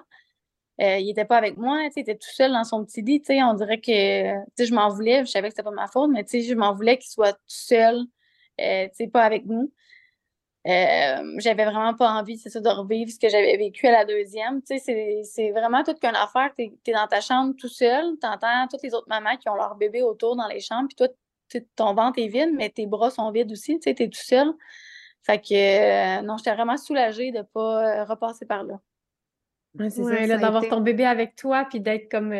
[0.82, 3.54] Euh, il était pas avec moi, il était tout seul dans son petit lit, on
[3.54, 6.74] dirait que, je m'en voulais, je savais que c'était pas ma faute, mais je m'en
[6.74, 8.02] voulais qu'il soit tout seul,
[8.60, 9.72] euh, pas avec nous.
[10.66, 14.62] Euh, j'avais vraiment pas envie, ça, de revivre ce que j'avais vécu à la deuxième.
[14.66, 16.52] C'est vraiment toute qu'une affaire.
[16.58, 19.56] Tu es, dans ta chambre tout seul, tu entends toutes les autres mamans qui ont
[19.56, 21.08] leur bébé autour dans les chambres, puis toi,
[21.76, 24.54] ton ventre est vide, mais tes bras sont vides aussi, tu es tout seul.
[25.24, 28.80] Fait que, euh, non, j'étais vraiment soulagée de pas euh, repasser par là.
[29.80, 32.34] Ouais, c'est ça, d'avoir ton bébé avec toi, puis d'être comme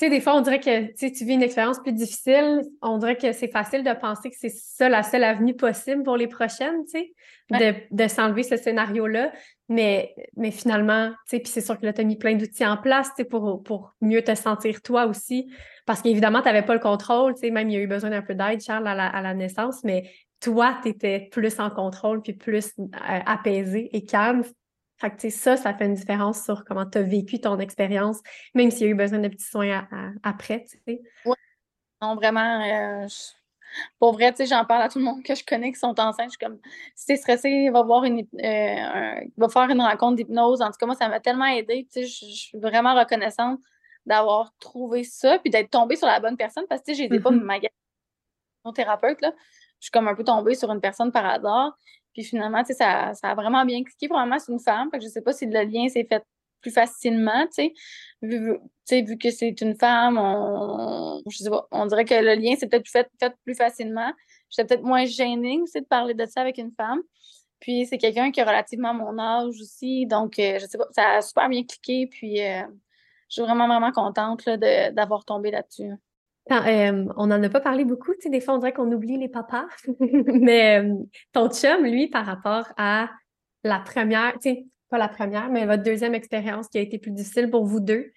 [0.00, 2.62] tu sais, des fois, on dirait que tu vis une expérience plus difficile.
[2.80, 6.16] On dirait que c'est facile de penser que c'est ça la seule avenue possible pour
[6.16, 7.12] les prochaines, tu sais,
[7.50, 9.30] de, de s'enlever ce scénario-là.
[9.68, 12.64] Mais, mais finalement, tu sais, puis c'est sûr que là, tu as mis plein d'outils
[12.64, 15.52] en place, tu sais, pour, pour mieux te sentir toi aussi.
[15.84, 18.08] Parce qu'évidemment, tu n'avais pas le contrôle, tu sais, même il y a eu besoin
[18.08, 21.68] d'un peu d'aide, Charles, à la, à la naissance, mais toi, tu étais plus en
[21.68, 22.86] contrôle puis plus euh,
[23.26, 24.44] apaisé et calme.
[25.00, 28.20] Fait que, ça, ça fait une différence sur comment tu as vécu ton expérience,
[28.54, 29.88] même s'il y a eu besoin de petits soins
[30.22, 31.00] après, tu sais.
[31.24, 31.34] Oui.
[32.02, 33.06] Non, vraiment, euh,
[33.98, 35.98] pour vrai, tu sais, j'en parle à tout le monde que je connais qui sont
[35.98, 36.26] enceintes.
[36.26, 36.58] Je suis comme,
[36.94, 40.62] si t'es stressé, va voir une, euh, va faire une rencontre d'hypnose.
[40.62, 41.86] En tout cas, moi, ça m'a tellement aidé.
[41.92, 43.60] Tu sais, je suis vraiment reconnaissante
[44.06, 47.20] d'avoir trouvé ça, puis d'être tombée sur la bonne personne, parce que, tu sais, j'ai
[47.20, 47.68] pas mm-hmm.
[48.64, 49.32] mon thérapeute, là.
[49.78, 51.76] Je suis comme un peu tombée sur une personne par hasard.
[52.12, 54.08] Puis finalement, ça, ça, a vraiment bien cliqué.
[54.08, 54.90] Probablement, c'est une femme.
[55.00, 56.24] Je sais pas si le lien s'est fait
[56.60, 57.72] plus facilement, tu sais.
[58.22, 58.58] Vu,
[59.18, 62.88] que c'est une femme, on, je sais pas, on dirait que le lien s'est peut-être
[62.88, 64.12] fait, fait plus facilement.
[64.50, 67.00] J'étais peut-être moins gênée aussi de parler de ça avec une femme.
[67.60, 70.06] Puis c'est quelqu'un qui a relativement mon âge aussi.
[70.06, 72.08] Donc, euh, je sais pas, ça a super bien cliqué.
[72.08, 72.62] Puis euh,
[73.28, 75.92] je suis vraiment, vraiment contente d'avoir tombé là-dessus.
[76.50, 79.16] Euh, on n'en a pas parlé beaucoup, tu sais, des fois on dirait qu'on oublie
[79.16, 79.66] les papas,
[80.00, 80.94] mais euh,
[81.32, 83.08] ton chum, lui, par rapport à
[83.62, 87.12] la première, tu sais, pas la première, mais votre deuxième expérience qui a été plus
[87.12, 88.10] difficile pour vous deux,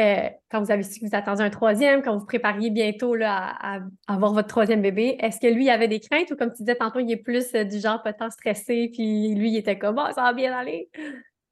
[0.00, 3.80] euh, quand vous avez su que vous attendiez un troisième, quand vous prépariez bientôt à,
[4.08, 7.00] avoir votre troisième bébé, est-ce que lui avait des craintes ou comme tu disais tantôt,
[7.00, 10.32] il est plus du genre peut-être stressé, puis lui, il était comme, oh, ça va
[10.32, 10.88] bien aller?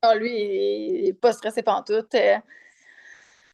[0.01, 2.17] Ah, lui, il n'est pas stressé tout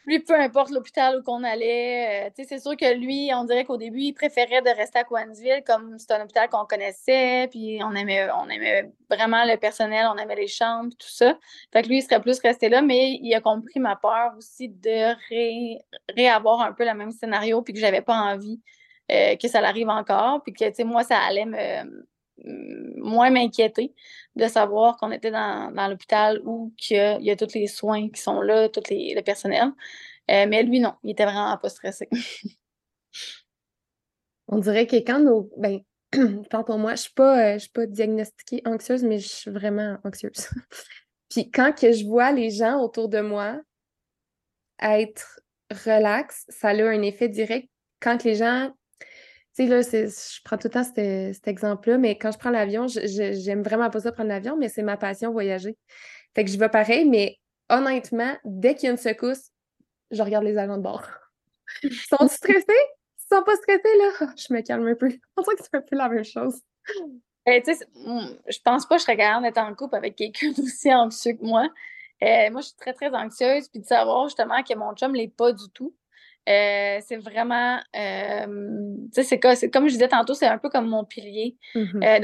[0.08, 3.76] lui, peu importe l'hôpital où qu'on allait, euh, c'est sûr que lui, on dirait qu'au
[3.76, 7.94] début, il préférait de rester à Coansville, comme c'est un hôpital qu'on connaissait, puis on
[7.94, 11.38] aimait, on aimait vraiment le personnel, on aimait les chambres, tout ça.
[11.72, 14.70] Fait que lui, il serait plus resté là, mais il a compris ma peur aussi
[14.70, 15.14] de
[16.16, 18.62] réavoir un peu le même scénario, puis que j'avais pas envie
[19.12, 22.07] euh, que ça l'arrive encore, puis que, tu sais, moi, ça allait me
[22.44, 23.94] moins m'inquiéter
[24.36, 28.40] de savoir qu'on était dans, l'hôpital où il y a tous les soins qui sont
[28.40, 29.72] là, tout le personnel.
[30.30, 32.08] Euh, mais lui, non, il était vraiment pas stressé.
[34.48, 35.50] On dirait que quand nos.
[35.56, 35.80] Ben,
[36.66, 40.48] pour moi, je suis pas, euh, suis pas diagnostiquée anxieuse, mais je suis vraiment anxieuse.
[41.30, 43.60] Puis quand que je vois les gens autour de moi
[44.80, 47.68] être relax, ça a un effet direct.
[48.00, 48.72] Quand les gens
[49.58, 53.62] sais, là, je prends tout le temps cet, exemple-là, mais quand je prends l'avion, j'aime
[53.62, 55.76] vraiment pas ça prendre l'avion, mais c'est ma passion, voyager.
[56.34, 57.38] Fait que je vais pareil, mais
[57.68, 59.50] honnêtement, dès qu'il y a une secousse,
[60.10, 61.06] je regarde les agents de bord.
[61.82, 62.64] Ils sont stressés?
[62.68, 64.32] Ils sont pas stressés, là?
[64.36, 65.08] Je me calme un peu.
[65.36, 66.60] On dirait que c'est un peu la même chose.
[67.46, 70.52] Eh, tu sais, je pense pas que je serais capable d'être en couple avec quelqu'un
[70.56, 71.68] d'aussi anxieux que moi.
[72.22, 75.28] Euh, moi, je suis très, très anxieuse, puis de savoir justement que mon chum l'est
[75.28, 75.94] pas du tout.
[76.48, 81.56] Euh, c'est vraiment, euh, c'est comme je disais tantôt, c'est un peu comme mon pilier.
[81.76, 82.20] Euh,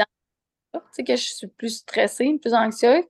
[0.75, 3.05] tu sais, que je suis plus stressée, plus anxieuse.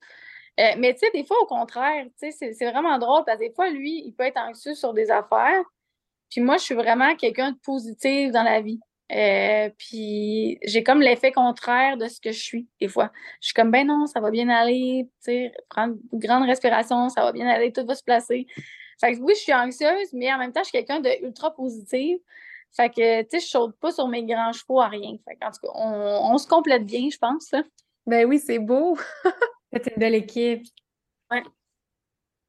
[0.58, 3.52] mais tu sais, des fois, au contraire, tu sais, c'est vraiment drôle parce que des
[3.52, 5.62] fois, lui, il peut être anxieux sur des affaires.
[6.30, 8.80] Puis moi, je suis vraiment quelqu'un de positif dans la vie.
[9.78, 13.12] puis j'ai comme l'effet contraire de ce que je suis, des fois.
[13.40, 17.08] Je suis comme, ben non, ça va bien aller, tu sais, prendre une grande respiration,
[17.08, 18.48] ça va bien aller, tout va se placer.
[19.04, 21.54] Fait que oui, je suis anxieuse, mais en même temps, je suis quelqu'un de ultra
[21.54, 22.18] positive.
[22.74, 25.16] Fait que, tu sais, je saute pas sur mes grands chevaux à rien.
[25.28, 27.50] Fait en tout cas, on, se complète bien, je pense.
[28.06, 28.96] Ben oui, c'est beau.
[29.72, 30.62] C'est une belle équipe.
[31.30, 31.42] Ouais.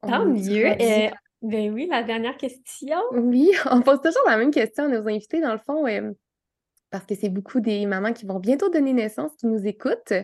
[0.00, 0.66] Tant mieux.
[0.80, 1.10] Euh,
[1.42, 2.96] ben oui, la dernière question.
[3.12, 6.12] Oui, on pose toujours la même question à nos invités, dans le fond, euh,
[6.88, 10.14] parce que c'est beaucoup des mamans qui vont bientôt donner naissance qui nous écoutent.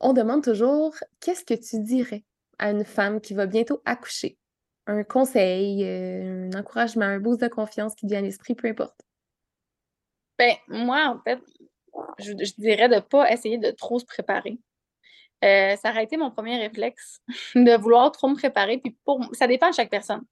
[0.00, 2.24] On demande toujours qu'est-ce que tu dirais
[2.58, 4.38] à une femme qui va bientôt accoucher?
[4.86, 9.00] Un conseil, euh, un encouragement, un boost de confiance qui vient à l'esprit, peu importe?
[10.38, 11.38] Ben, moi, en fait,
[12.18, 14.58] je, dirais de ne pas essayer de trop se préparer.
[15.44, 17.20] Euh, ça aurait été mon premier réflexe,
[17.54, 18.78] de vouloir trop me préparer.
[18.78, 20.22] Puis pour, ça dépend de chaque personne.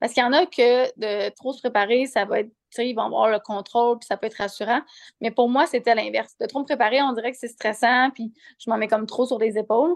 [0.00, 3.02] Parce qu'il y en a que de trop se préparer, ça va être, ils vont
[3.02, 4.80] avoir le contrôle, puis ça peut être rassurant.
[5.20, 6.36] Mais pour moi, c'était l'inverse.
[6.40, 9.26] De trop me préparer, on dirait que c'est stressant, puis je m'en mets comme trop
[9.26, 9.94] sur les épaules.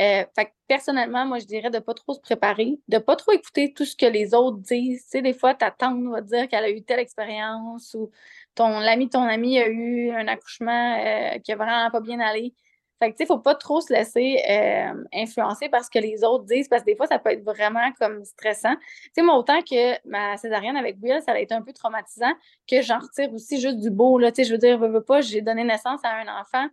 [0.00, 0.24] Euh,
[0.66, 3.94] personnellement, moi, je dirais de pas trop se préparer, de pas trop écouter tout ce
[3.96, 5.04] que les autres disent.
[5.04, 8.10] Tu sais, des fois, ta tante va dire qu'elle a eu telle expérience ou
[8.54, 12.54] ton ami, ton ami a eu un accouchement euh, qui a vraiment pas bien allé.
[13.00, 16.22] Fait que, tu sais, faut pas trop se laisser euh, influencer par ce que les
[16.24, 18.74] autres disent, parce que des fois, ça peut être vraiment comme stressant.
[18.76, 22.32] Tu sais, moi, autant que ma césarienne avec Will, ça a été un peu traumatisant,
[22.70, 24.30] que j'en retire aussi juste du beau, là.
[24.36, 26.66] Je veux dire, veux, veux pas, j'ai donné naissance à un enfant,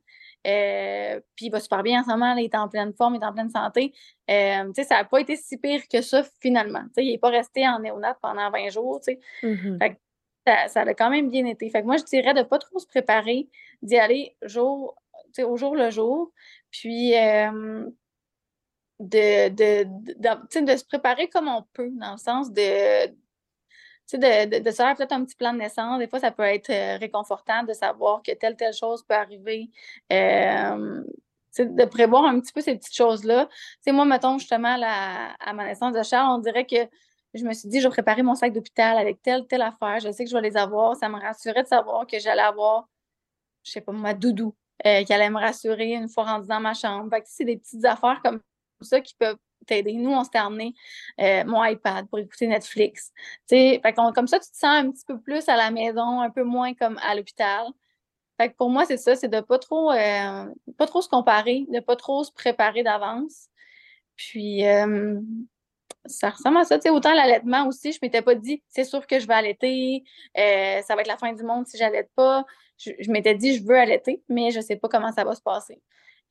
[0.47, 3.21] euh, puis il va super bien en ce moment, il est en pleine forme, il
[3.21, 3.93] est en pleine santé.
[4.29, 6.83] Euh, tu sais, ça n'a pas été si pire que ça, finalement.
[6.85, 9.19] Tu sais, il n'est pas resté en néonat pendant 20 jours, tu sais.
[9.43, 9.79] Mm-hmm.
[9.79, 9.95] Fait que
[10.47, 11.69] ça, ça, a quand même bien été.
[11.69, 13.47] Fait que moi, je dirais de ne pas trop se préparer,
[13.81, 14.95] d'y aller jour
[15.39, 16.31] au jour le jour.
[16.71, 17.13] Puis
[19.01, 23.07] de, de, de, se préparer comme on peut, dans le sens de,
[24.17, 25.99] de, se faire peut-être un petit plan de naissance.
[25.99, 29.69] Des fois, ça peut être euh, réconfortant de savoir que telle, telle chose peut arriver.
[30.09, 33.49] de prévoir un petit peu ces petites choses-là.
[33.87, 36.87] moi, mettons justement à ma naissance de Charles, on dirait que
[37.33, 39.99] je me suis dit, je vais préparer mon sac d'hôpital avec telle, telle affaire.
[39.99, 40.95] Je sais que je vais les avoir.
[40.95, 42.89] Ça me rassurait de savoir que j'allais avoir,
[43.63, 44.53] je sais pas, ma doudou,
[44.85, 47.09] euh, qui allait me rassurer une fois rendue dans ma chambre.
[47.09, 48.41] Fait que c'est des petites affaires comme
[48.81, 49.93] ça qui peuvent t'aider.
[49.93, 50.73] Nous, on s'était amené
[51.19, 53.11] euh, mon iPad pour écouter Netflix.
[53.49, 53.81] Fait
[54.15, 56.73] comme ça, tu te sens un petit peu plus à la maison, un peu moins
[56.73, 57.67] comme à l'hôpital.
[58.39, 60.45] Fait que pour moi, c'est ça, c'est de pas euh,
[60.77, 63.47] pas trop se comparer, de pas trop se préparer d'avance.
[64.15, 64.63] Puis,
[66.05, 66.79] ça ressemble à ça.
[66.79, 70.03] sais, autant l'allaitement aussi, je m'étais pas dit, c'est sûr que je vais allaiter,
[70.35, 72.45] ça va être la fin du monde si j'allaite pas
[72.99, 75.41] je, m'étais dit, je veux allaiter, mais je ne sais pas comment ça va se
[75.41, 75.81] passer.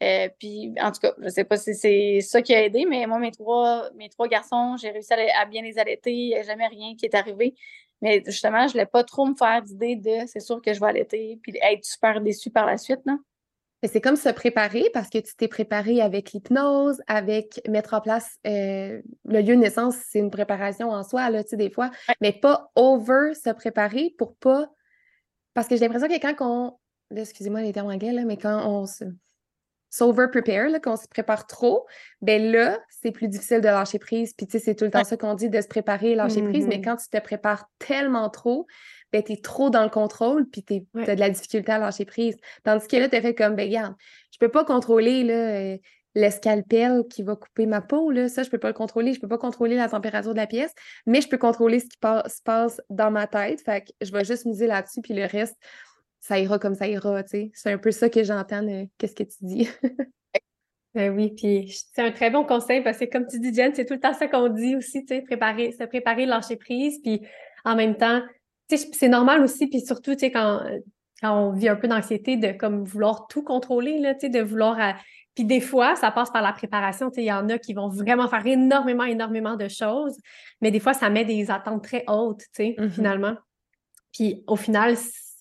[0.03, 2.87] Euh, puis, en tout cas, je ne sais pas si c'est ça qui a aidé,
[2.89, 6.13] mais moi, mes trois, mes trois garçons, j'ai réussi à, bien les allaiter.
[6.13, 7.55] Il n'y a jamais rien qui est arrivé.
[8.01, 10.81] Mais justement, je ne voulais pas trop me faire d'idée de c'est sûr que je
[10.81, 13.01] vais allaiter, puis être super déçue par la suite.
[13.05, 13.19] Non?
[13.83, 18.39] C'est comme se préparer parce que tu t'es préparé avec l'hypnose, avec mettre en place
[18.47, 21.91] euh, le lieu de naissance, c'est une préparation en soi, là, tu sais, des fois,
[22.21, 24.71] mais pas over se préparer pour pas
[25.55, 26.79] parce que j'ai l'impression que quand on.
[27.15, 29.05] Excusez-moi les termes anglais, là, mais quand on se.
[29.91, 31.86] S'over-prepare, qu'on se prépare trop,
[32.22, 34.34] ben là, c'est plus difficile de lâcher prise.
[34.34, 36.43] Puis, tu sais, c'est tout le temps ça qu'on dit de se préparer et lâcher
[36.43, 36.66] prise.
[36.66, 36.84] Mais mm-hmm.
[36.84, 38.66] quand tu te prépares tellement trop,
[39.12, 42.05] ben, tu es trop dans le contrôle, puis tu as de la difficulté à lâcher
[42.05, 42.36] prise.
[42.62, 43.95] Tandis que là, tu fait comme, ben, regarde,
[44.32, 45.34] je peux pas contrôler, là.
[45.34, 45.76] Euh,
[46.16, 49.14] le scalpel qui va couper ma peau, là, ça, je peux pas le contrôler.
[49.14, 50.72] Je peux pas contrôler la température de la pièce,
[51.07, 53.61] mais je peux contrôler ce qui se passe dans ma tête.
[53.61, 55.57] Fait que je vais juste miser là-dessus, puis le reste,
[56.21, 57.51] ça ira comme ça ira, tu sais.
[57.55, 58.64] C'est un peu ça que j'entends,
[58.99, 59.68] qu'est-ce que tu dis.
[60.95, 63.87] ben oui, puis c'est un très bon conseil parce que comme tu dis, Jen, c'est
[63.87, 67.23] tout le temps ça qu'on dit aussi, tu sais, préparer, se préparer, lâcher prise, puis
[67.64, 68.23] en même temps,
[68.68, 70.62] tu sais, c'est normal aussi, puis surtout, tu sais, quand,
[71.21, 74.41] quand on vit un peu d'anxiété de comme vouloir tout contrôler, là, tu sais, de
[74.41, 74.79] vouloir
[75.35, 77.11] puis des fois, ça passe par la préparation.
[77.16, 80.16] Il y en a qui vont vraiment faire énormément, énormément de choses,
[80.61, 82.91] mais des fois, ça met des attentes très hautes, mm-hmm.
[82.91, 83.37] finalement.
[84.12, 84.97] Puis au final,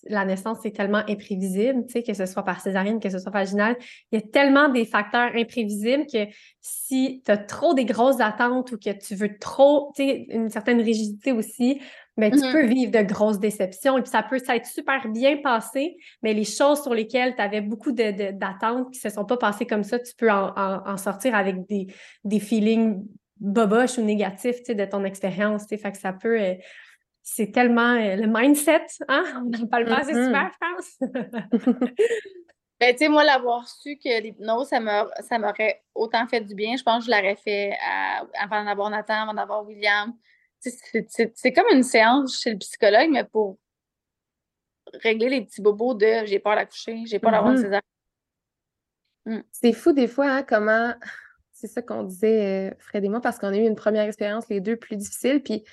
[0.07, 3.75] la naissance, c'est tellement imprévisible, que ce soit par césarienne, que ce soit vaginale.
[4.11, 6.27] Il y a tellement des facteurs imprévisibles que
[6.61, 11.31] si tu as trop des grosses attentes ou que tu veux trop, une certaine rigidité
[11.31, 11.81] aussi,
[12.17, 12.51] mais tu mm-hmm.
[12.51, 16.43] peux vivre de grosses déceptions et puis ça peut s'être super bien passé, mais les
[16.43, 19.99] choses sur lesquelles tu avais beaucoup d'attentes qui ne se sont pas passées comme ça,
[19.99, 21.87] tu peux en, sortir avec des,
[22.23, 23.05] des feelings
[23.39, 25.65] boboches ou négatifs de ton expérience.
[25.67, 26.39] Fait que ça peut.
[26.39, 26.55] Euh,
[27.22, 29.24] c'est tellement euh, le mindset, hein?
[29.45, 31.80] On n'en parle pas assez super, je pense.
[32.82, 36.78] Ben, tu sais, moi, l'avoir su que l'hypnose, ça m'aurait autant fait du bien.
[36.78, 37.74] Je pense que je l'aurais fait
[38.39, 40.13] avant d'avoir Nathan, avant d'avoir William.
[40.61, 43.57] C'est comme une séance chez le psychologue, mais pour
[44.93, 47.82] régler les petits bobos de j'ai peur d'accoucher, j'ai peur d'avoir une mm-hmm.
[49.26, 49.43] Mm.
[49.51, 50.93] C'est fou des fois hein, comment
[51.51, 54.47] c'est ça qu'on disait euh, Fred et moi parce qu'on a eu une première expérience
[54.49, 55.63] les deux plus difficile puis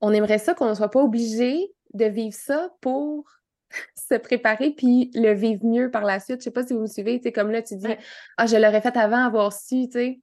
[0.00, 3.24] on aimerait ça qu'on ne soit pas obligé de vivre ça pour
[3.94, 6.40] se préparer puis le vivre mieux par la suite.
[6.40, 7.94] Je sais pas si vous me suivez, tu comme là tu dis
[8.36, 10.20] ah je l'aurais fait avant avoir su, tu sais.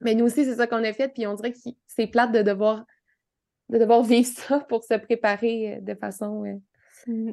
[0.00, 2.42] Mais nous aussi c'est ça qu'on a fait puis on dirait que c'est plate de
[2.42, 2.84] devoir
[3.68, 6.44] de devoir vivre ça pour se préparer euh, de façon.
[6.44, 7.32] Euh, mmh.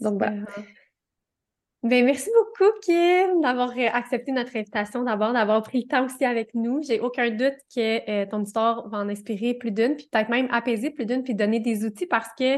[0.00, 0.44] donc, voilà.
[1.88, 6.24] Ben, merci beaucoup, Kim, d'avoir euh, accepté notre invitation, d'abord, d'avoir pris le temps aussi
[6.24, 6.82] avec nous.
[6.82, 10.48] J'ai aucun doute que euh, ton histoire va en inspirer plus d'une, puis peut-être même
[10.50, 12.56] apaiser plus d'une, puis donner des outils parce que,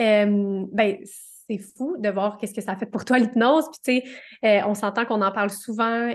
[0.00, 3.66] euh, ben, c'est fou de voir qu'est-ce que ça fait pour toi l'hypnose.
[3.84, 4.08] Puis, tu
[4.42, 6.08] sais, on s'entend qu'on en parle souvent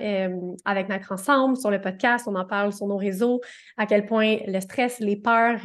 [0.65, 3.41] avec Naître Ensemble sur le podcast, on en parle sur nos réseaux,
[3.75, 5.57] à quel point le stress, les peurs,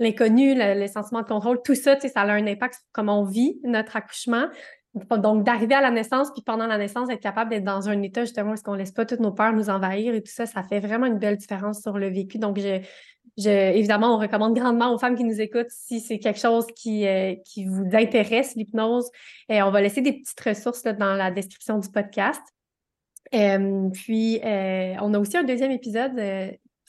[0.00, 3.60] l'inconnu, le, sentiment de contrôle, tout ça, ça a un impact sur comment on vit
[3.64, 4.46] notre accouchement.
[4.94, 8.24] Donc, d'arriver à la naissance, puis pendant la naissance, être capable d'être dans un état
[8.24, 10.62] justement où on ne laisse pas toutes nos peurs nous envahir et tout ça, ça
[10.62, 12.38] fait vraiment une belle différence sur le vécu.
[12.38, 12.60] Donc,
[13.36, 17.34] évidemment, on recommande grandement aux femmes qui nous écoutent si c'est quelque chose qui, euh,
[17.66, 19.10] vous intéresse, l'hypnose.
[19.48, 22.42] Et on va laisser des petites ressources dans la description du podcast.
[23.34, 26.20] Euh, puis, euh, on a aussi un deuxième épisode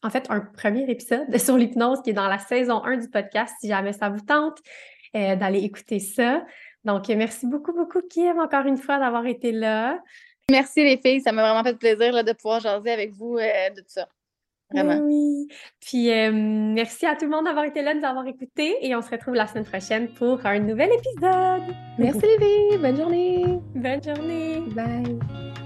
[0.04, 3.56] en fait, un premier épisode sur l'hypnose qui est dans la saison 1 du podcast,
[3.60, 4.60] si jamais ça vous tente
[5.14, 6.44] d'aller écouter ça.
[6.86, 10.00] Donc, merci beaucoup, beaucoup, Kim, encore une fois, d'avoir été là.
[10.50, 11.22] Merci, les filles.
[11.22, 14.08] Ça m'a vraiment fait plaisir de pouvoir jaser avec vous euh, de tout ça.
[14.72, 15.00] Vraiment.
[15.04, 15.48] Oui.
[15.80, 18.78] Puis, euh, merci à tout le monde d'avoir été là, de nous avoir écoutés.
[18.82, 21.76] Et on se retrouve la semaine prochaine pour un nouvel épisode.
[21.98, 22.78] Merci, les filles.
[22.80, 23.46] Bonne journée.
[23.76, 24.62] Bonne journée.
[24.76, 25.65] Bye.